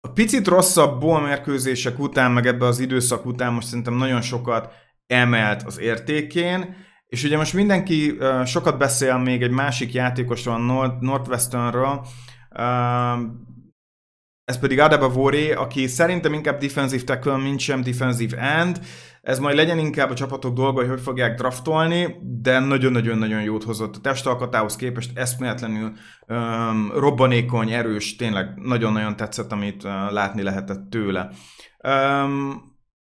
a 0.00 0.08
picit 0.08 0.46
rosszabb 0.46 1.00
ból 1.00 1.20
mérkőzések 1.20 1.98
után, 1.98 2.32
meg 2.32 2.46
ebbe 2.46 2.66
az 2.66 2.78
időszak 2.78 3.26
után 3.26 3.52
most 3.52 3.66
szerintem 3.66 3.94
nagyon 3.94 4.20
sokat 4.20 4.72
emelt 5.06 5.62
az 5.62 5.78
értékén, 5.78 6.76
és 7.06 7.24
ugye 7.24 7.36
most 7.36 7.54
mindenki 7.54 8.18
sokat 8.44 8.78
beszél 8.78 9.18
még 9.18 9.42
egy 9.42 9.50
másik 9.50 9.92
játékosról, 9.92 10.58
Nord- 10.58 11.00
Northwesternről, 11.00 12.06
uh, 12.58 13.20
ez 14.46 14.58
pedig 14.58 14.80
Adaba 14.80 15.08
Vori, 15.08 15.52
aki 15.52 15.86
szerintem 15.86 16.32
inkább 16.32 16.58
defensive 16.58 17.02
tackle, 17.04 17.36
mint 17.36 17.60
sem 17.60 17.82
defensive 17.82 18.36
end. 18.36 18.80
Ez 19.22 19.38
majd 19.38 19.56
legyen 19.56 19.78
inkább 19.78 20.10
a 20.10 20.14
csapatok 20.14 20.54
dolga, 20.54 20.80
hogy 20.80 20.88
hogy 20.88 21.00
fogják 21.00 21.36
draftolni, 21.36 22.16
de 22.22 22.58
nagyon-nagyon-nagyon 22.58 23.42
jót 23.42 23.64
hozott 23.64 23.96
a 23.96 24.00
testalkatához 24.00 24.76
képest, 24.76 25.18
eszméletlenül 25.18 25.92
um, 26.26 26.92
robbanékony, 26.94 27.70
erős, 27.70 28.16
tényleg 28.16 28.54
nagyon-nagyon 28.54 29.16
tetszett, 29.16 29.52
amit 29.52 29.84
uh, 29.84 29.90
látni 29.90 30.42
lehetett 30.42 30.90
tőle. 30.90 31.30
Um, 31.88 32.62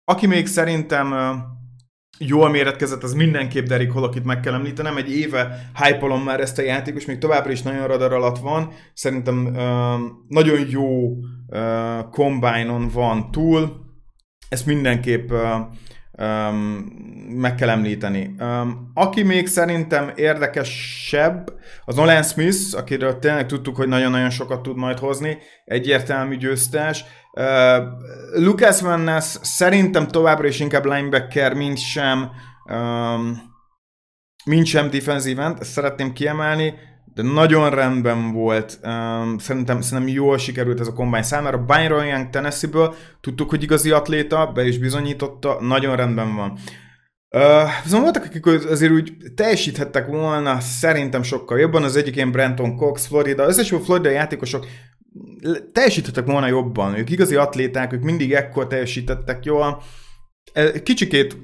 aki 0.05 0.27
még 0.27 0.47
szerintem 0.47 1.11
uh, 1.11 1.35
jól 2.19 2.49
méretkezett, 2.49 3.03
az 3.03 3.13
mindenképp 3.13 3.65
Derek 3.65 3.91
Hall, 3.91 4.03
akit 4.03 4.23
meg 4.23 4.39
kell 4.39 4.53
említenem. 4.53 4.97
Egy 4.97 5.11
éve 5.11 5.69
hype 5.83 6.15
már 6.23 6.39
ezt 6.39 6.57
a 6.57 6.61
játékos, 6.61 7.05
még 7.05 7.17
továbbra 7.17 7.51
is 7.51 7.61
nagyon 7.61 7.87
radar 7.87 8.13
alatt 8.13 8.37
van. 8.37 8.71
Szerintem 8.93 9.45
uh, 9.45 9.53
nagyon 10.27 10.59
jó 10.69 11.09
uh, 11.11 12.09
combine-on 12.11 12.89
van 12.93 13.31
túl. 13.31 13.87
Ezt 14.49 14.65
mindenképp 14.65 15.31
uh, 15.31 15.39
um, 16.25 16.85
meg 17.29 17.55
kell 17.55 17.69
említeni. 17.69 18.35
Um, 18.39 18.91
aki 18.93 19.23
még 19.23 19.47
szerintem 19.47 20.11
érdekesebb, 20.15 21.53
az 21.85 21.95
Nolan 21.95 22.23
Smith, 22.23 22.77
akiről 22.77 23.19
tényleg 23.19 23.45
tudtuk, 23.45 23.75
hogy 23.75 23.87
nagyon-nagyon 23.87 24.29
sokat 24.29 24.61
tud 24.61 24.77
majd 24.77 24.99
hozni, 24.99 25.37
egyértelmű 25.65 26.37
győztes. 26.37 27.03
Uh, 27.33 27.43
Lucas 28.33 28.81
Van 28.81 28.99
Ness 28.99 29.37
szerintem 29.41 30.07
továbbra 30.07 30.47
is 30.47 30.59
inkább 30.59 30.85
linebacker, 30.85 31.53
mint 31.53 31.77
sem, 31.77 32.29
um, 32.71 33.37
mint 34.45 34.65
sem 34.65 34.89
defensive 34.89 35.43
end, 35.43 35.57
ezt 35.59 35.71
szeretném 35.71 36.13
kiemelni, 36.13 36.73
de 37.13 37.21
nagyon 37.21 37.69
rendben 37.69 38.31
volt. 38.31 38.79
Um, 38.83 39.37
szerintem, 39.37 39.81
szerintem 39.81 40.13
jól 40.13 40.37
sikerült 40.37 40.79
ez 40.79 40.87
a 40.87 40.93
kombány 40.93 41.23
számára. 41.23 41.57
Byron 41.57 42.05
Young 42.05 42.29
Tennessee-ből 42.29 42.95
tudtuk, 43.21 43.49
hogy 43.49 43.63
igazi 43.63 43.91
atléta, 43.91 44.51
be 44.53 44.67
is 44.67 44.77
bizonyította, 44.77 45.57
nagyon 45.61 45.95
rendben 45.95 46.35
van. 46.35 46.57
Uh, 47.31 47.83
viszont 47.83 48.03
voltak, 48.03 48.23
akik 48.23 48.45
azért 48.45 48.91
úgy 48.91 49.17
teljesíthettek 49.35 50.07
volna 50.07 50.59
szerintem 50.59 51.23
sokkal 51.23 51.59
jobban. 51.59 51.83
Az 51.83 51.95
egyik 51.95 52.15
ilyen 52.15 52.31
Brenton 52.31 52.75
Cox, 52.75 53.07
Florida, 53.07 53.47
összes 53.47 53.73
Florida 53.83 54.09
játékosok 54.09 54.65
teljesíthettek 55.71 56.25
volna 56.25 56.47
jobban. 56.47 56.95
Ők 56.95 57.09
igazi 57.09 57.35
atléták, 57.35 57.93
ők 57.93 58.01
mindig 58.01 58.33
ekkor 58.33 58.67
teljesítettek 58.67 59.45
jól. 59.45 59.81
Kicsikét 60.83 61.37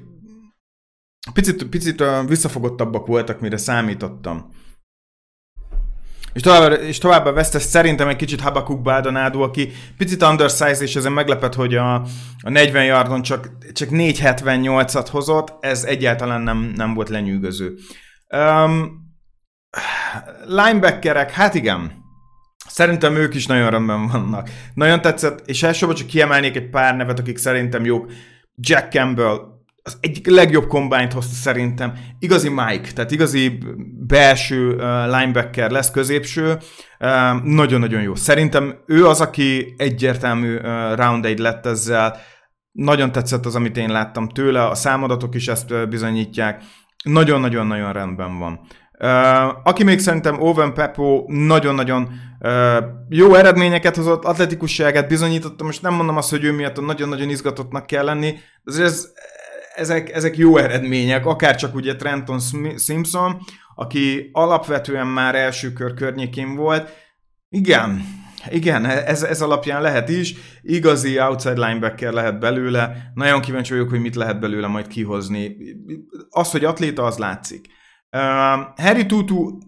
picit, 1.32 1.64
picit 1.64 2.02
visszafogottabbak 2.28 3.06
voltak, 3.06 3.40
mire 3.40 3.56
számítottam. 3.56 4.50
És 6.36 6.42
továbbá, 6.42 6.74
és 6.74 6.98
továbbá 6.98 7.30
vesztes 7.30 7.62
szerintem 7.62 8.08
egy 8.08 8.16
kicsit 8.16 8.40
Habakuk 8.40 8.82
Baldonado, 8.82 9.42
aki 9.42 9.72
picit 9.96 10.22
undersize, 10.22 10.82
és 10.82 10.96
ezen 10.96 11.12
meglepett, 11.12 11.54
hogy 11.54 11.74
a, 11.74 11.94
a 12.42 12.50
40 12.50 12.84
yardon 12.84 13.22
csak, 13.22 13.50
csak 13.72 13.88
4.78-at 13.88 15.06
hozott, 15.10 15.64
ez 15.64 15.84
egyáltalán 15.84 16.40
nem, 16.40 16.72
nem 16.74 16.94
volt 16.94 17.08
lenyűgöző. 17.08 17.74
Um, 18.36 19.04
linebackerek, 20.46 21.30
hát 21.30 21.54
igen, 21.54 22.04
Szerintem 22.68 23.16
ők 23.16 23.34
is 23.34 23.46
nagyon 23.46 23.70
rendben 23.70 24.06
vannak. 24.06 24.50
Nagyon 24.74 25.00
tetszett, 25.00 25.46
és 25.46 25.62
elsősorban 25.62 25.96
csak 25.96 26.06
kiemelnék 26.06 26.56
egy 26.56 26.70
pár 26.70 26.96
nevet, 26.96 27.18
akik 27.18 27.38
szerintem 27.38 27.84
jók. 27.84 28.12
Jack 28.54 28.92
Campbell, 28.92 29.40
az 29.86 29.96
egyik 30.00 30.26
legjobb 30.26 30.68
combine 30.68 31.08
hozta 31.14 31.34
szerintem. 31.34 31.92
Igazi 32.18 32.48
Mike, 32.48 32.92
tehát 32.94 33.10
igazi 33.10 33.58
belső 34.06 34.68
linebacker 35.06 35.70
lesz, 35.70 35.90
középső. 35.90 36.58
Nagyon-nagyon 37.42 38.02
jó. 38.02 38.14
Szerintem 38.14 38.82
ő 38.86 39.06
az, 39.06 39.20
aki 39.20 39.74
egyértelmű 39.76 40.56
round 40.94 41.24
egy 41.24 41.38
lett 41.38 41.66
ezzel. 41.66 42.16
Nagyon 42.72 43.12
tetszett 43.12 43.46
az, 43.46 43.54
amit 43.54 43.76
én 43.76 43.90
láttam 43.90 44.28
tőle, 44.28 44.66
a 44.66 44.74
számadatok 44.74 45.34
is 45.34 45.48
ezt 45.48 45.88
bizonyítják. 45.88 46.62
Nagyon-nagyon-nagyon 47.04 47.92
rendben 47.92 48.38
van. 48.38 48.60
Aki 49.64 49.84
még 49.84 49.98
szerintem 49.98 50.42
Owen 50.42 50.74
Pepo 50.74 51.24
nagyon-nagyon 51.26 52.08
jó 53.08 53.34
eredményeket 53.34 53.96
hozott, 53.96 54.24
atletikusságát 54.24 55.08
bizonyította, 55.08 55.64
most 55.64 55.82
nem 55.82 55.94
mondom 55.94 56.16
azt, 56.16 56.30
hogy 56.30 56.44
ő 56.44 56.52
miatt 56.52 56.80
nagyon-nagyon 56.80 57.28
izgatottnak 57.28 57.86
kell 57.86 58.04
lenni, 58.04 58.34
azért 58.64 58.86
ez, 58.86 59.06
ezek, 59.76 60.10
ezek 60.10 60.36
jó 60.36 60.56
eredmények, 60.56 61.26
akár 61.26 61.56
csak 61.56 61.74
ugye 61.74 61.96
Trenton 61.96 62.40
Simpson, 62.78 63.38
aki 63.74 64.30
alapvetően 64.32 65.06
már 65.06 65.34
első 65.34 65.72
kör 65.72 65.94
környékén 65.94 66.54
volt. 66.54 66.92
Igen, 67.48 68.04
igen, 68.50 68.84
ez, 68.84 69.22
ez 69.22 69.42
alapján 69.42 69.82
lehet 69.82 70.08
is. 70.08 70.34
Igazi 70.62 71.20
outside 71.20 71.66
linebacker 71.66 72.12
lehet 72.12 72.38
belőle. 72.38 73.10
Nagyon 73.14 73.40
kíváncsi 73.40 73.72
vagyok, 73.72 73.88
hogy 73.88 74.00
mit 74.00 74.14
lehet 74.14 74.40
belőle 74.40 74.66
majd 74.66 74.86
kihozni. 74.86 75.56
Az, 76.30 76.50
hogy 76.50 76.64
atléta, 76.64 77.04
az 77.04 77.18
látszik. 77.18 77.66
Uh, 78.10 78.22
Harry 78.76 79.06
Tutu 79.06 79.58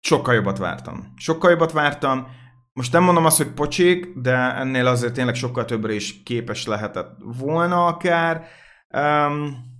sokkal 0.00 0.34
jobbat 0.34 0.58
vártam. 0.58 1.12
Sokkal 1.16 1.50
jobbat 1.50 1.72
vártam. 1.72 2.26
Most 2.72 2.92
nem 2.92 3.02
mondom 3.02 3.24
azt, 3.24 3.36
hogy 3.36 3.52
pocsék, 3.52 4.06
de 4.14 4.36
ennél 4.36 4.86
azért 4.86 5.12
tényleg 5.12 5.34
sokkal 5.34 5.64
többre 5.64 5.94
is 5.94 6.22
képes 6.22 6.66
lehetett 6.66 7.16
volna 7.38 7.86
akár. 7.86 8.46
Um, 8.94 9.72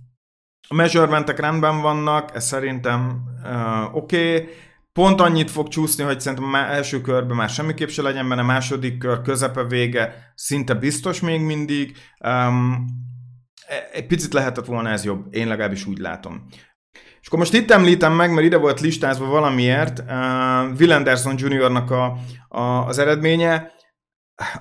a 0.67 0.73
measurementek 0.73 1.39
rendben 1.39 1.81
vannak, 1.81 2.35
ez 2.35 2.45
szerintem 2.45 3.21
uh, 3.43 3.95
oké. 3.95 4.35
Okay. 4.35 4.49
Pont 4.93 5.21
annyit 5.21 5.51
fog 5.51 5.67
csúszni, 5.67 6.03
hogy 6.03 6.19
szerintem 6.19 6.49
már 6.49 6.71
első 6.73 7.01
körben 7.01 7.35
már 7.35 7.49
semmiképp 7.49 7.87
se 7.89 8.01
legyen 8.01 8.29
benne, 8.29 8.41
második 8.41 8.97
kör 8.97 9.21
közepe 9.21 9.63
vége 9.63 10.31
szinte 10.35 10.73
biztos 10.73 11.19
még 11.19 11.41
mindig. 11.41 11.97
Um, 12.25 12.85
egy 13.91 14.07
picit 14.07 14.33
lehetett 14.33 14.65
volna 14.65 14.89
ez 14.89 15.03
jobb, 15.03 15.25
én 15.29 15.47
legalábbis 15.47 15.85
úgy 15.85 15.97
látom. 15.97 16.47
És 17.21 17.27
akkor 17.27 17.39
most 17.39 17.53
itt 17.53 17.71
említem 17.71 18.13
meg, 18.13 18.33
mert 18.33 18.45
ide 18.45 18.57
volt 18.57 18.79
listázva 18.79 19.25
valamiért, 19.25 19.99
uh, 19.99 20.79
Will 20.79 20.91
Anderson 20.91 21.35
Jr.-nak 21.37 21.91
a, 21.91 22.17
a, 22.47 22.61
az 22.61 22.97
eredménye. 22.97 23.71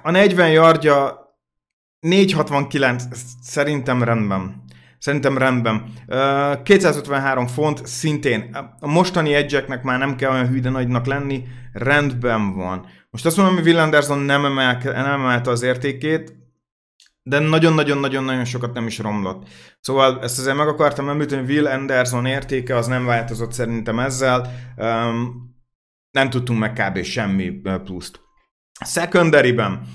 A 0.03 0.11
40 0.11 0.51
yardja 0.51 1.24
469, 2.05 3.03
szerintem 3.43 4.03
rendben. 4.03 4.65
Szerintem 4.99 5.39
rendben. 5.39 5.93
Uh, 6.07 6.63
253 6.63 7.47
font, 7.47 7.87
szintén. 7.87 8.57
A 8.81 8.87
mostani 8.87 9.35
egyeknek 9.35 9.83
már 9.83 9.99
nem 9.99 10.17
kell 10.17 10.31
olyan 10.31 10.49
hűde 10.49 10.71
nagynak 10.71 11.07
lenni, 11.07 11.45
rendben 11.73 12.55
van. 12.55 12.87
Most 13.11 13.27
azt 13.27 13.37
mondom, 13.37 13.55
hogy 13.55 13.67
Will 13.67 13.79
Anderson 13.79 14.19
nem, 14.19 14.45
emelke, 14.45 14.91
nem 14.91 15.21
emelte 15.21 15.51
az 15.51 15.63
értékét, 15.63 16.35
de 17.23 17.39
nagyon-nagyon-nagyon-nagyon 17.39 18.45
sokat 18.45 18.75
nem 18.75 18.87
is 18.87 18.99
romlott. 18.99 19.49
Szóval 19.81 20.23
ezt 20.23 20.39
azért 20.39 20.57
meg 20.57 20.69
akartam 20.69 21.09
említeni, 21.09 21.41
hogy 21.41 21.51
Will 21.51 21.67
Anderson 21.67 22.27
értéke 22.27 22.77
az 22.77 22.87
nem 22.87 23.05
változott 23.05 23.53
szerintem 23.53 23.99
ezzel. 23.99 24.55
Um, 24.77 25.55
nem 26.11 26.31
tudtunk 26.31 26.59
meg 26.59 26.73
kb. 26.73 27.03
semmi 27.03 27.51
pluszt. 27.85 28.21
Secondary-ben 28.85 29.87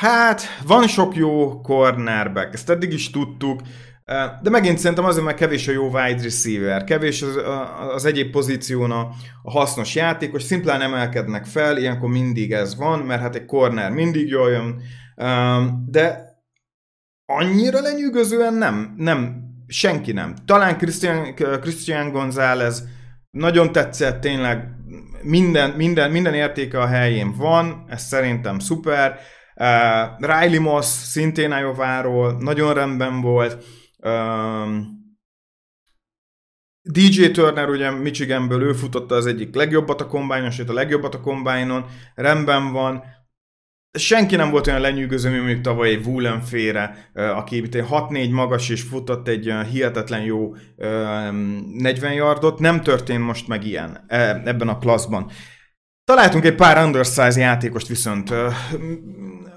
Hát, 0.00 0.42
van 0.66 0.86
sok 0.86 1.16
jó 1.16 1.60
cornerback, 1.60 2.54
ezt 2.54 2.70
eddig 2.70 2.92
is 2.92 3.10
tudtuk, 3.10 3.60
de 4.42 4.50
megint 4.50 4.78
szerintem 4.78 5.04
azért, 5.04 5.24
mert 5.24 5.36
kevés 5.36 5.68
a 5.68 5.72
jó 5.72 5.84
wide 5.84 6.22
receiver, 6.22 6.84
kevés 6.84 7.22
az, 7.22 7.36
az 7.94 8.04
egyéb 8.04 8.30
pozíción 8.30 8.90
a, 8.90 9.08
a 9.42 9.50
hasznos 9.50 9.94
játékos, 9.94 10.42
szimplán 10.42 10.80
emelkednek 10.80 11.44
fel, 11.44 11.76
ilyenkor 11.76 12.08
mindig 12.08 12.52
ez 12.52 12.76
van, 12.76 12.98
mert 12.98 13.20
hát 13.20 13.34
egy 13.34 13.44
corner 13.44 13.90
mindig 13.90 14.28
jól 14.28 14.50
jön, 14.50 14.82
de 15.86 16.24
annyira 17.26 17.80
lenyűgözően 17.80 18.54
nem, 18.54 18.94
nem, 18.96 19.42
senki 19.66 20.12
nem. 20.12 20.34
Talán 20.44 20.76
Christian, 20.76 21.34
Christian 21.34 22.12
González 22.12 22.84
nagyon 23.30 23.72
tetszett, 23.72 24.20
tényleg 24.20 24.68
minden, 25.22 25.70
minden, 25.70 26.10
minden 26.10 26.34
értéke 26.34 26.80
a 26.80 26.86
helyén 26.86 27.34
van, 27.36 27.84
ez 27.88 28.02
szerintem 28.02 28.58
szuper. 28.58 29.18
Uh, 29.60 29.66
Riley 30.18 30.60
Moss 30.60 30.86
szintén 30.86 31.50
Iowa-ról, 31.50 32.32
nagyon 32.32 32.74
rendben 32.74 33.20
volt. 33.20 33.64
Um, 33.98 34.98
DJ 36.82 37.30
Turner 37.30 37.68
ugye 37.68 37.90
Michiganből 37.90 38.62
ő 38.62 38.72
futotta 38.72 39.14
az 39.14 39.26
egyik 39.26 39.54
legjobbat 39.54 40.00
a 40.00 40.06
kombájnon, 40.06 40.50
sőt 40.50 40.68
a 40.68 40.72
legjobbat 40.72 41.14
a 41.14 41.20
kombájnon, 41.20 41.84
rendben 42.14 42.72
van 42.72 43.02
senki 43.98 44.36
nem 44.36 44.50
volt 44.50 44.66
olyan 44.66 44.80
lenyűgöző, 44.80 45.28
mint 45.30 45.42
mondjuk 45.42 45.62
tavaly 45.62 45.88
egy 45.88 46.06
Woolen 46.06 46.40
fére, 46.40 47.10
aki 47.14 47.62
6-4 47.70 48.30
magas 48.30 48.68
és 48.68 48.82
futott 48.82 49.28
egy 49.28 49.52
hihetetlen 49.70 50.22
jó 50.22 50.54
40 50.76 52.12
yardot. 52.12 52.58
Nem 52.58 52.80
történt 52.82 53.24
most 53.24 53.48
meg 53.48 53.64
ilyen 53.64 54.04
ebben 54.44 54.68
a 54.68 54.78
klasszban. 54.78 55.30
Találtunk 56.04 56.44
egy 56.44 56.54
pár 56.54 56.84
undersize 56.84 57.40
játékost 57.40 57.86
viszont. 57.86 58.34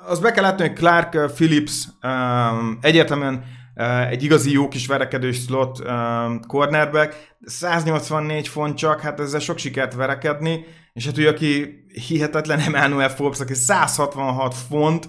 Az 0.06 0.20
be 0.20 0.32
kell 0.32 0.56
hogy 0.56 0.74
Clark 0.74 1.34
Phillips 1.34 1.88
um, 2.04 2.78
egyértelműen 2.82 3.44
uh, 3.76 4.10
egy 4.10 4.24
igazi 4.24 4.52
jó 4.52 4.68
kis 4.68 4.88
verekedős 4.88 5.44
slot 5.44 5.80
um, 5.80 6.40
cornerback, 6.48 7.36
184 7.46 8.48
font 8.48 8.78
csak, 8.78 9.02
hát 9.02 9.20
ezzel 9.20 9.40
sok 9.40 9.58
sikert 9.58 9.94
verekedni, 9.94 10.66
és 10.94 11.06
hát 11.06 11.18
ugye 11.18 11.30
aki 11.30 11.84
hihetetlen 12.08 12.60
Emmanuel 12.60 13.10
Forbes, 13.10 13.40
aki 13.40 13.54
166 13.54 14.56
font, 14.56 15.08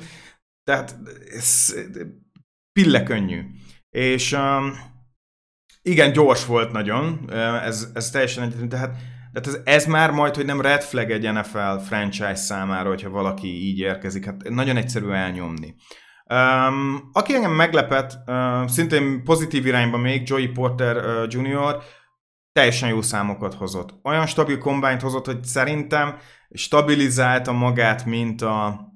tehát 0.64 0.96
ez 1.37 1.74
pillekönnyű. 2.72 3.42
És 3.90 4.33
um, 4.33 4.72
igen, 5.83 6.12
gyors 6.12 6.46
volt 6.46 6.72
nagyon, 6.72 7.30
ez, 7.62 7.88
ez 7.94 8.11
teljesen 8.11 8.42
egyetlen, 8.42 8.68
tehát, 8.68 8.96
tehát 9.34 9.48
ez, 9.48 9.74
ez 9.74 9.86
már 9.86 10.10
majd, 10.10 10.34
hogy 10.34 10.44
nem 10.44 10.60
red 10.60 10.82
flag 10.82 11.10
egy 11.10 11.32
NFL 11.32 11.76
franchise 11.86 12.34
számára, 12.34 12.88
hogyha 12.88 13.10
valaki 13.10 13.48
így 13.48 13.78
érkezik, 13.78 14.24
hát 14.24 14.48
nagyon 14.48 14.76
egyszerű 14.76 15.08
elnyomni. 15.08 15.74
Um, 16.30 17.10
aki 17.12 17.34
engem 17.34 17.52
meglepett, 17.52 18.12
uh, 18.26 18.66
szintén 18.68 19.24
pozitív 19.24 19.66
irányba 19.66 19.96
még, 19.96 20.28
Joey 20.28 20.48
Porter 20.48 20.96
uh, 20.96 21.26
Jr., 21.28 21.82
teljesen 22.52 22.88
jó 22.88 23.02
számokat 23.02 23.54
hozott. 23.54 23.94
Olyan 24.02 24.26
stabil 24.26 24.58
kombányt 24.58 25.00
hozott, 25.00 25.26
hogy 25.26 25.44
szerintem 25.44 26.16
stabilizálta 26.50 27.52
magát, 27.52 28.04
mint 28.04 28.42
a 28.42 28.88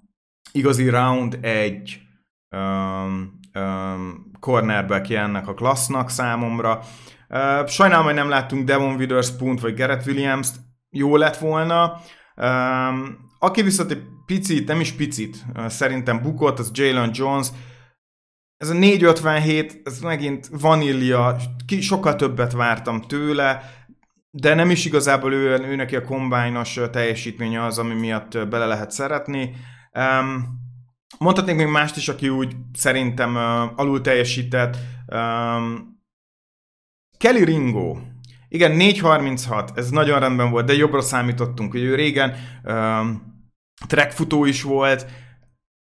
igazi 0.52 0.88
round 0.88 1.38
egy 1.40 2.00
um, 2.50 3.40
um, 3.54 4.30
cornerback 4.40 5.10
ennek 5.10 5.48
a 5.48 5.54
klassznak 5.54 6.10
számomra. 6.10 6.80
Sajnálom, 7.66 8.04
hogy 8.04 8.14
nem 8.14 8.28
láttunk 8.28 8.64
Devon 8.64 8.94
Witherspoon-t 8.94 9.60
vagy 9.60 9.76
Garrett 9.76 10.06
Williams-t, 10.06 10.56
jó 10.90 11.16
lett 11.16 11.36
volna. 11.36 12.00
Um, 12.36 13.18
aki 13.38 13.62
viszont 13.62 13.90
egy 13.90 14.02
picit, 14.26 14.68
nem 14.68 14.80
is 14.80 14.92
picit, 14.92 15.44
szerintem 15.66 16.22
bukott, 16.22 16.58
az 16.58 16.70
Jalen 16.72 17.10
Jones. 17.12 17.46
Ez 18.56 18.68
a 18.68 18.74
457, 18.74 19.80
ez 19.84 20.00
megint 20.00 20.48
vanília, 20.60 21.36
ki, 21.66 21.80
sokkal 21.80 22.16
többet 22.16 22.52
vártam 22.52 23.00
tőle, 23.00 23.62
de 24.30 24.54
nem 24.54 24.70
is 24.70 24.84
igazából 24.84 25.32
ő, 25.32 25.58
ő 25.58 25.76
neki 25.76 25.96
a 25.96 26.04
kombájnos 26.04 26.80
teljesítménye 26.92 27.64
az, 27.64 27.78
ami 27.78 27.94
miatt 27.94 28.48
bele 28.48 28.66
lehet 28.66 28.90
szeretni. 28.90 29.54
Um, 29.92 30.58
Mondhatnék 31.18 31.56
még 31.56 31.66
mást 31.66 31.96
is, 31.96 32.08
aki 32.08 32.28
úgy 32.28 32.56
szerintem 32.72 33.36
alul 33.76 34.00
teljesített. 34.00 34.76
Kelly 37.18 37.44
Ringo. 37.44 37.96
Igen, 38.48 38.72
4.36, 38.78 39.76
ez 39.76 39.90
nagyon 39.90 40.20
rendben 40.20 40.50
volt, 40.50 40.66
de 40.66 40.72
jobbra 40.72 41.00
számítottunk, 41.00 41.72
hogy 41.72 41.82
ő 41.82 41.94
régen 41.94 42.34
um, 42.64 43.36
trackfutó 43.86 44.44
is 44.44 44.62
volt, 44.62 45.06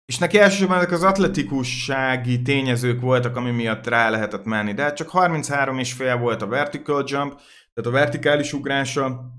és 0.05 0.19
neki 0.19 0.39
elsősorban 0.39 0.77
ezek 0.77 0.91
az 0.91 1.03
atletikussági 1.03 2.43
tényezők 2.43 3.01
voltak, 3.01 3.37
ami 3.37 3.51
miatt 3.51 3.87
rá 3.87 4.11
lehetett 4.11 4.45
menni, 4.45 4.73
de 4.73 4.83
hát 4.83 4.97
csak 4.97 5.09
33 5.09 5.79
és 5.79 5.93
fél 5.93 6.17
volt 6.17 6.43
a 6.43 6.47
vertical 6.47 7.05
jump, 7.07 7.33
tehát 7.75 7.91
a 7.91 7.91
vertikális 7.91 8.53
ugrása. 8.53 9.31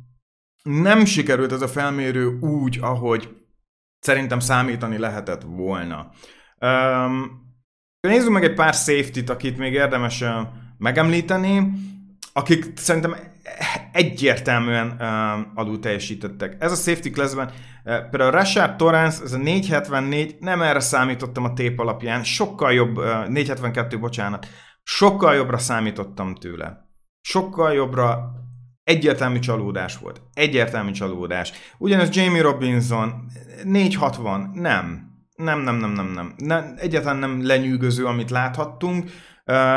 Nem 0.63 1.05
sikerült 1.05 1.51
ez 1.51 1.61
a 1.61 1.67
felmérő 1.67 2.37
úgy, 2.39 2.79
ahogy 2.81 3.29
szerintem 3.99 4.39
számítani 4.39 4.97
lehetett 4.97 5.41
volna. 5.41 6.09
Um, 6.59 7.41
nézzük 7.99 8.31
meg 8.31 8.43
egy 8.43 8.53
pár 8.53 8.73
safety-t, 8.73 9.29
akit 9.29 9.57
még 9.57 9.73
érdemes 9.73 10.23
megemlíteni, 10.77 11.71
akik 12.33 12.71
szerintem 12.75 13.15
egyértelműen 13.91 14.95
uh, 14.99 15.59
alul 15.59 15.79
teljesítettek. 15.79 16.55
Ez 16.59 16.71
a 16.71 16.75
safety 16.75 17.09
classben, 17.09 17.47
uh, 17.47 18.09
például 18.09 18.31
Rashard 18.31 18.75
Torrance, 18.75 19.23
ez 19.23 19.33
a 19.33 19.37
474, 19.37 20.35
nem 20.39 20.61
erre 20.61 20.79
számítottam 20.79 21.43
a 21.43 21.53
tép 21.53 21.79
alapján, 21.79 22.23
sokkal 22.23 22.73
jobb, 22.73 22.97
uh, 22.97 23.27
472, 23.27 23.99
bocsánat, 23.99 24.47
sokkal 24.83 25.35
jobbra 25.35 25.57
számítottam 25.57 26.35
tőle. 26.35 26.91
Sokkal 27.21 27.73
jobbra 27.73 28.41
Egyértelmű 28.83 29.39
csalódás 29.39 29.97
volt. 29.97 30.21
Egyértelmű 30.33 30.91
csalódás. 30.91 31.51
Ugyanez 31.77 32.15
Jamie 32.15 32.41
Robinson, 32.41 33.25
460, 33.63 34.49
nem. 34.53 35.11
Nem, 35.35 35.61
nem, 35.61 35.75
nem, 35.75 35.91
nem, 35.91 36.07
nem. 36.07 36.33
nem 36.37 36.73
egyáltalán 36.77 37.17
nem 37.17 37.45
lenyűgöző, 37.45 38.05
amit 38.05 38.29
láthattunk. 38.29 39.03
Uh, 39.03 39.11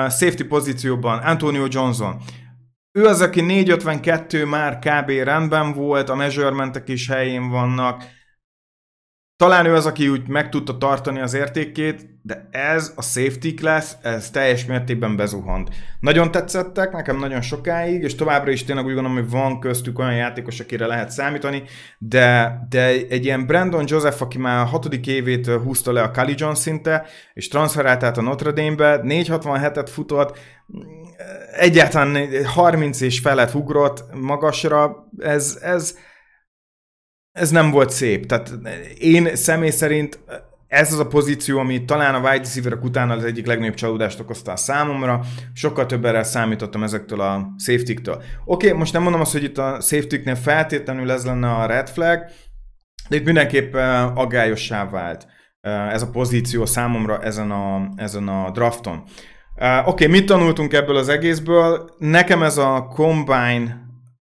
safety 0.09 0.45
pozícióban 0.45 1.19
Antonio 1.19 1.67
Johnson. 1.69 2.21
Ő 2.93 3.05
az, 3.05 3.21
aki 3.21 3.41
452 3.41 4.45
már 4.45 4.79
kb. 4.79 5.11
rendben 5.11 5.73
volt, 5.73 6.09
a 6.09 6.15
measurementek 6.15 6.89
is 6.89 7.09
helyén 7.09 7.49
vannak, 7.49 8.05
talán 9.37 9.67
ő 9.67 9.75
az, 9.75 9.87
aki 9.87 10.09
úgy 10.09 10.29
meg 10.29 10.49
tudta 10.49 10.79
tartani 10.79 11.21
az 11.21 11.35
értékét, 11.35 12.15
de 12.23 12.49
ez 12.51 12.93
a 12.97 13.03
safety 13.03 13.55
class, 13.55 13.93
ez 14.03 14.31
teljes 14.31 14.65
mértékben 14.65 15.17
bezuhant. 15.17 15.71
Nagyon 16.01 16.31
tetszettek, 16.31 16.93
nekem 16.93 17.19
nagyon 17.19 17.41
sokáig, 17.41 18.03
és 18.03 18.15
továbbra 18.15 18.51
is 18.51 18.65
tényleg 18.65 18.85
úgy 18.85 18.95
gondolom, 18.95 19.19
hogy 19.19 19.31
van 19.31 19.61
köztük 19.61 19.99
olyan 19.99 20.15
játékos, 20.15 20.61
akire 20.61 20.87
lehet 20.87 21.11
számítani, 21.11 21.63
de, 21.99 22.59
de 22.69 22.87
egy 22.87 23.25
ilyen 23.25 23.47
Brandon 23.47 23.85
Joseph, 23.87 24.23
aki 24.23 24.39
már 24.39 24.61
a 24.61 24.65
hatodik 24.65 25.07
évét 25.07 25.47
húzta 25.47 25.93
le 25.93 26.03
a 26.03 26.27
John 26.35 26.55
szinte, 26.55 27.07
és 27.35 27.49
transferált 27.49 28.03
át 28.03 28.19
a 28.19 28.23
Notre 28.23 28.51
Dame-be, 28.51 29.01
467-et 29.03 29.89
futott, 29.93 30.39
egyáltalán 31.53 32.29
30 32.45 33.01
és 33.01 33.21
felet 33.21 33.55
ugrott 33.55 34.05
magasra, 34.15 35.09
ez, 35.19 35.59
ez, 35.63 35.97
ez 37.37 37.51
nem 37.51 37.71
volt 37.71 37.91
szép. 37.91 38.27
Tehát 38.27 38.53
én 38.99 39.37
személy 39.37 39.71
szerint 39.71 40.19
ez 40.69 40.93
az 40.93 40.99
a 40.99 41.07
pozíció, 41.07 41.59
ami 41.59 41.85
talán 41.85 42.15
a 42.15 42.19
wide 42.19 42.37
receiver 42.37 42.73
után 42.83 43.11
az 43.11 43.25
egyik 43.25 43.47
legnagyobb 43.47 43.75
csalódást 43.75 44.21
okozta 44.21 44.53
a 44.53 44.57
számomra. 44.57 45.21
Sokkal 45.53 45.87
több 45.87 46.05
erre 46.05 46.23
számítottam 46.23 46.83
ezektől 46.83 47.21
a 47.21 47.55
safety-től. 47.59 48.23
Oké, 48.45 48.67
okay, 48.67 48.79
most 48.79 48.93
nem 48.93 49.03
mondom 49.03 49.21
azt, 49.21 49.33
hogy 49.33 49.43
itt 49.43 49.59
a 49.59 49.79
safety-knél 49.81 50.35
feltétlenül 50.35 51.11
ez 51.11 51.25
lenne 51.25 51.49
a 51.49 51.67
red 51.67 51.89
flag, 51.89 52.25
de 53.09 53.17
itt 53.17 53.25
mindenképp 53.25 53.75
aggályossá 54.15 54.89
vált 54.89 55.27
ez 55.91 56.03
a 56.03 56.11
pozíció 56.11 56.67
számomra 56.67 57.23
ezen 57.23 57.51
a, 57.51 57.89
ezen 57.97 58.29
a 58.29 58.51
drafton. 58.51 59.03
Oké, 59.57 59.81
okay, 59.85 60.07
mit 60.07 60.27
tanultunk 60.27 60.73
ebből 60.73 60.97
az 60.97 61.09
egészből? 61.09 61.91
Nekem 61.99 62.43
ez 62.43 62.59
a 62.59 62.87
combine 62.95 63.86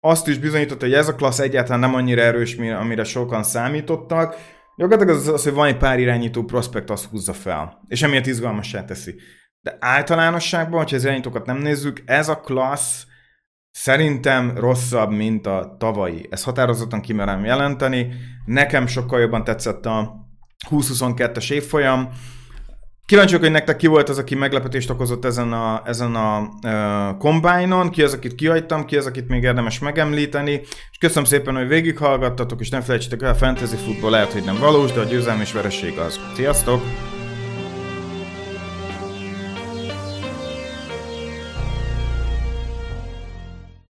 azt 0.06 0.28
is 0.28 0.38
bizonyította, 0.38 0.86
hogy 0.86 0.94
ez 0.94 1.08
a 1.08 1.15
klassz 1.15 1.39
egyáltalán 1.39 1.80
nem 1.80 1.96
annyira 1.96 2.22
erős, 2.22 2.58
amire 2.58 3.04
sokan 3.04 3.44
számítottak. 3.44 4.36
Gyakorlatilag 4.78 5.15
az, 5.20 5.28
az, 5.28 5.44
hogy 5.44 5.54
van 5.54 5.68
egy 5.68 5.78
pár 5.78 6.00
irányító 6.00 6.44
prospekt, 6.44 6.89
azt 6.89 7.06
húzza 7.06 7.34
fel. 7.34 7.82
És 7.88 8.02
emiatt 8.02 8.26
izgalmassá 8.26 8.86
teszi. 8.86 9.15
De 9.62 9.78
általánosságban, 9.80 10.80
hogyha 10.80 10.96
az 10.96 11.04
irányítókat 11.04 11.46
nem 11.46 11.58
nézzük, 11.58 12.04
ez 12.06 12.30
a 12.30 12.39
klassz 12.39 13.06
szerintem 13.72 14.58
rosszabb, 14.58 15.12
mint 15.12 15.48
a 15.48 15.76
tavalyi. 15.80 16.28
Ez 16.30 16.44
határozottan 16.44 17.02
kimerem 17.02 17.46
jelenteni. 17.46 18.13
Nekem 18.46 18.88
sokkal 18.88 19.20
jobban 19.20 19.44
tetszett 19.44 19.86
a 19.86 20.15
2022-es 20.70 21.52
évfolyam. 21.52 22.10
Kíváncsiak, 23.06 23.41
hogy 23.41 23.52
nektek 23.52 23.78
ki 23.78 23.88
volt 23.88 24.10
az, 24.10 24.18
aki 24.18 24.36
meglepetést 24.36 24.89
okozott 24.89 25.26
ezen 25.26 25.54
a, 25.54 25.82
ezen 25.86 26.15
a 26.15 26.39
uh, 26.39 27.18
combine-on, 27.18 27.89
ki 27.89 28.04
az, 28.04 28.13
akit 28.13 28.36
kihagytam, 28.36 28.86
ki 28.86 28.98
az, 28.98 29.06
akit 29.06 29.28
még 29.28 29.44
érdemes 29.44 29.80
megemlíteni, 29.80 30.52
és 30.91 30.98
köszönöm 31.00 31.24
szépen, 31.24 31.56
hogy 31.56 31.68
végighallgattatok, 31.68 32.60
és 32.60 32.70
ne 32.70 32.82
felejtsétek 32.82 33.22
el, 33.22 33.32
a 33.32 33.36
fantasy 33.36 33.76
futball 33.76 34.12
lehet, 34.12 34.32
hogy 34.32 34.44
nem 34.44 34.58
valós, 34.60 34.91
de 34.91 35.00
a 35.00 35.04
győzelmi 35.04 35.41
és 35.41 35.52
vereség 35.52 35.98
az. 35.98 36.20
Sziasztok! 36.36 37.05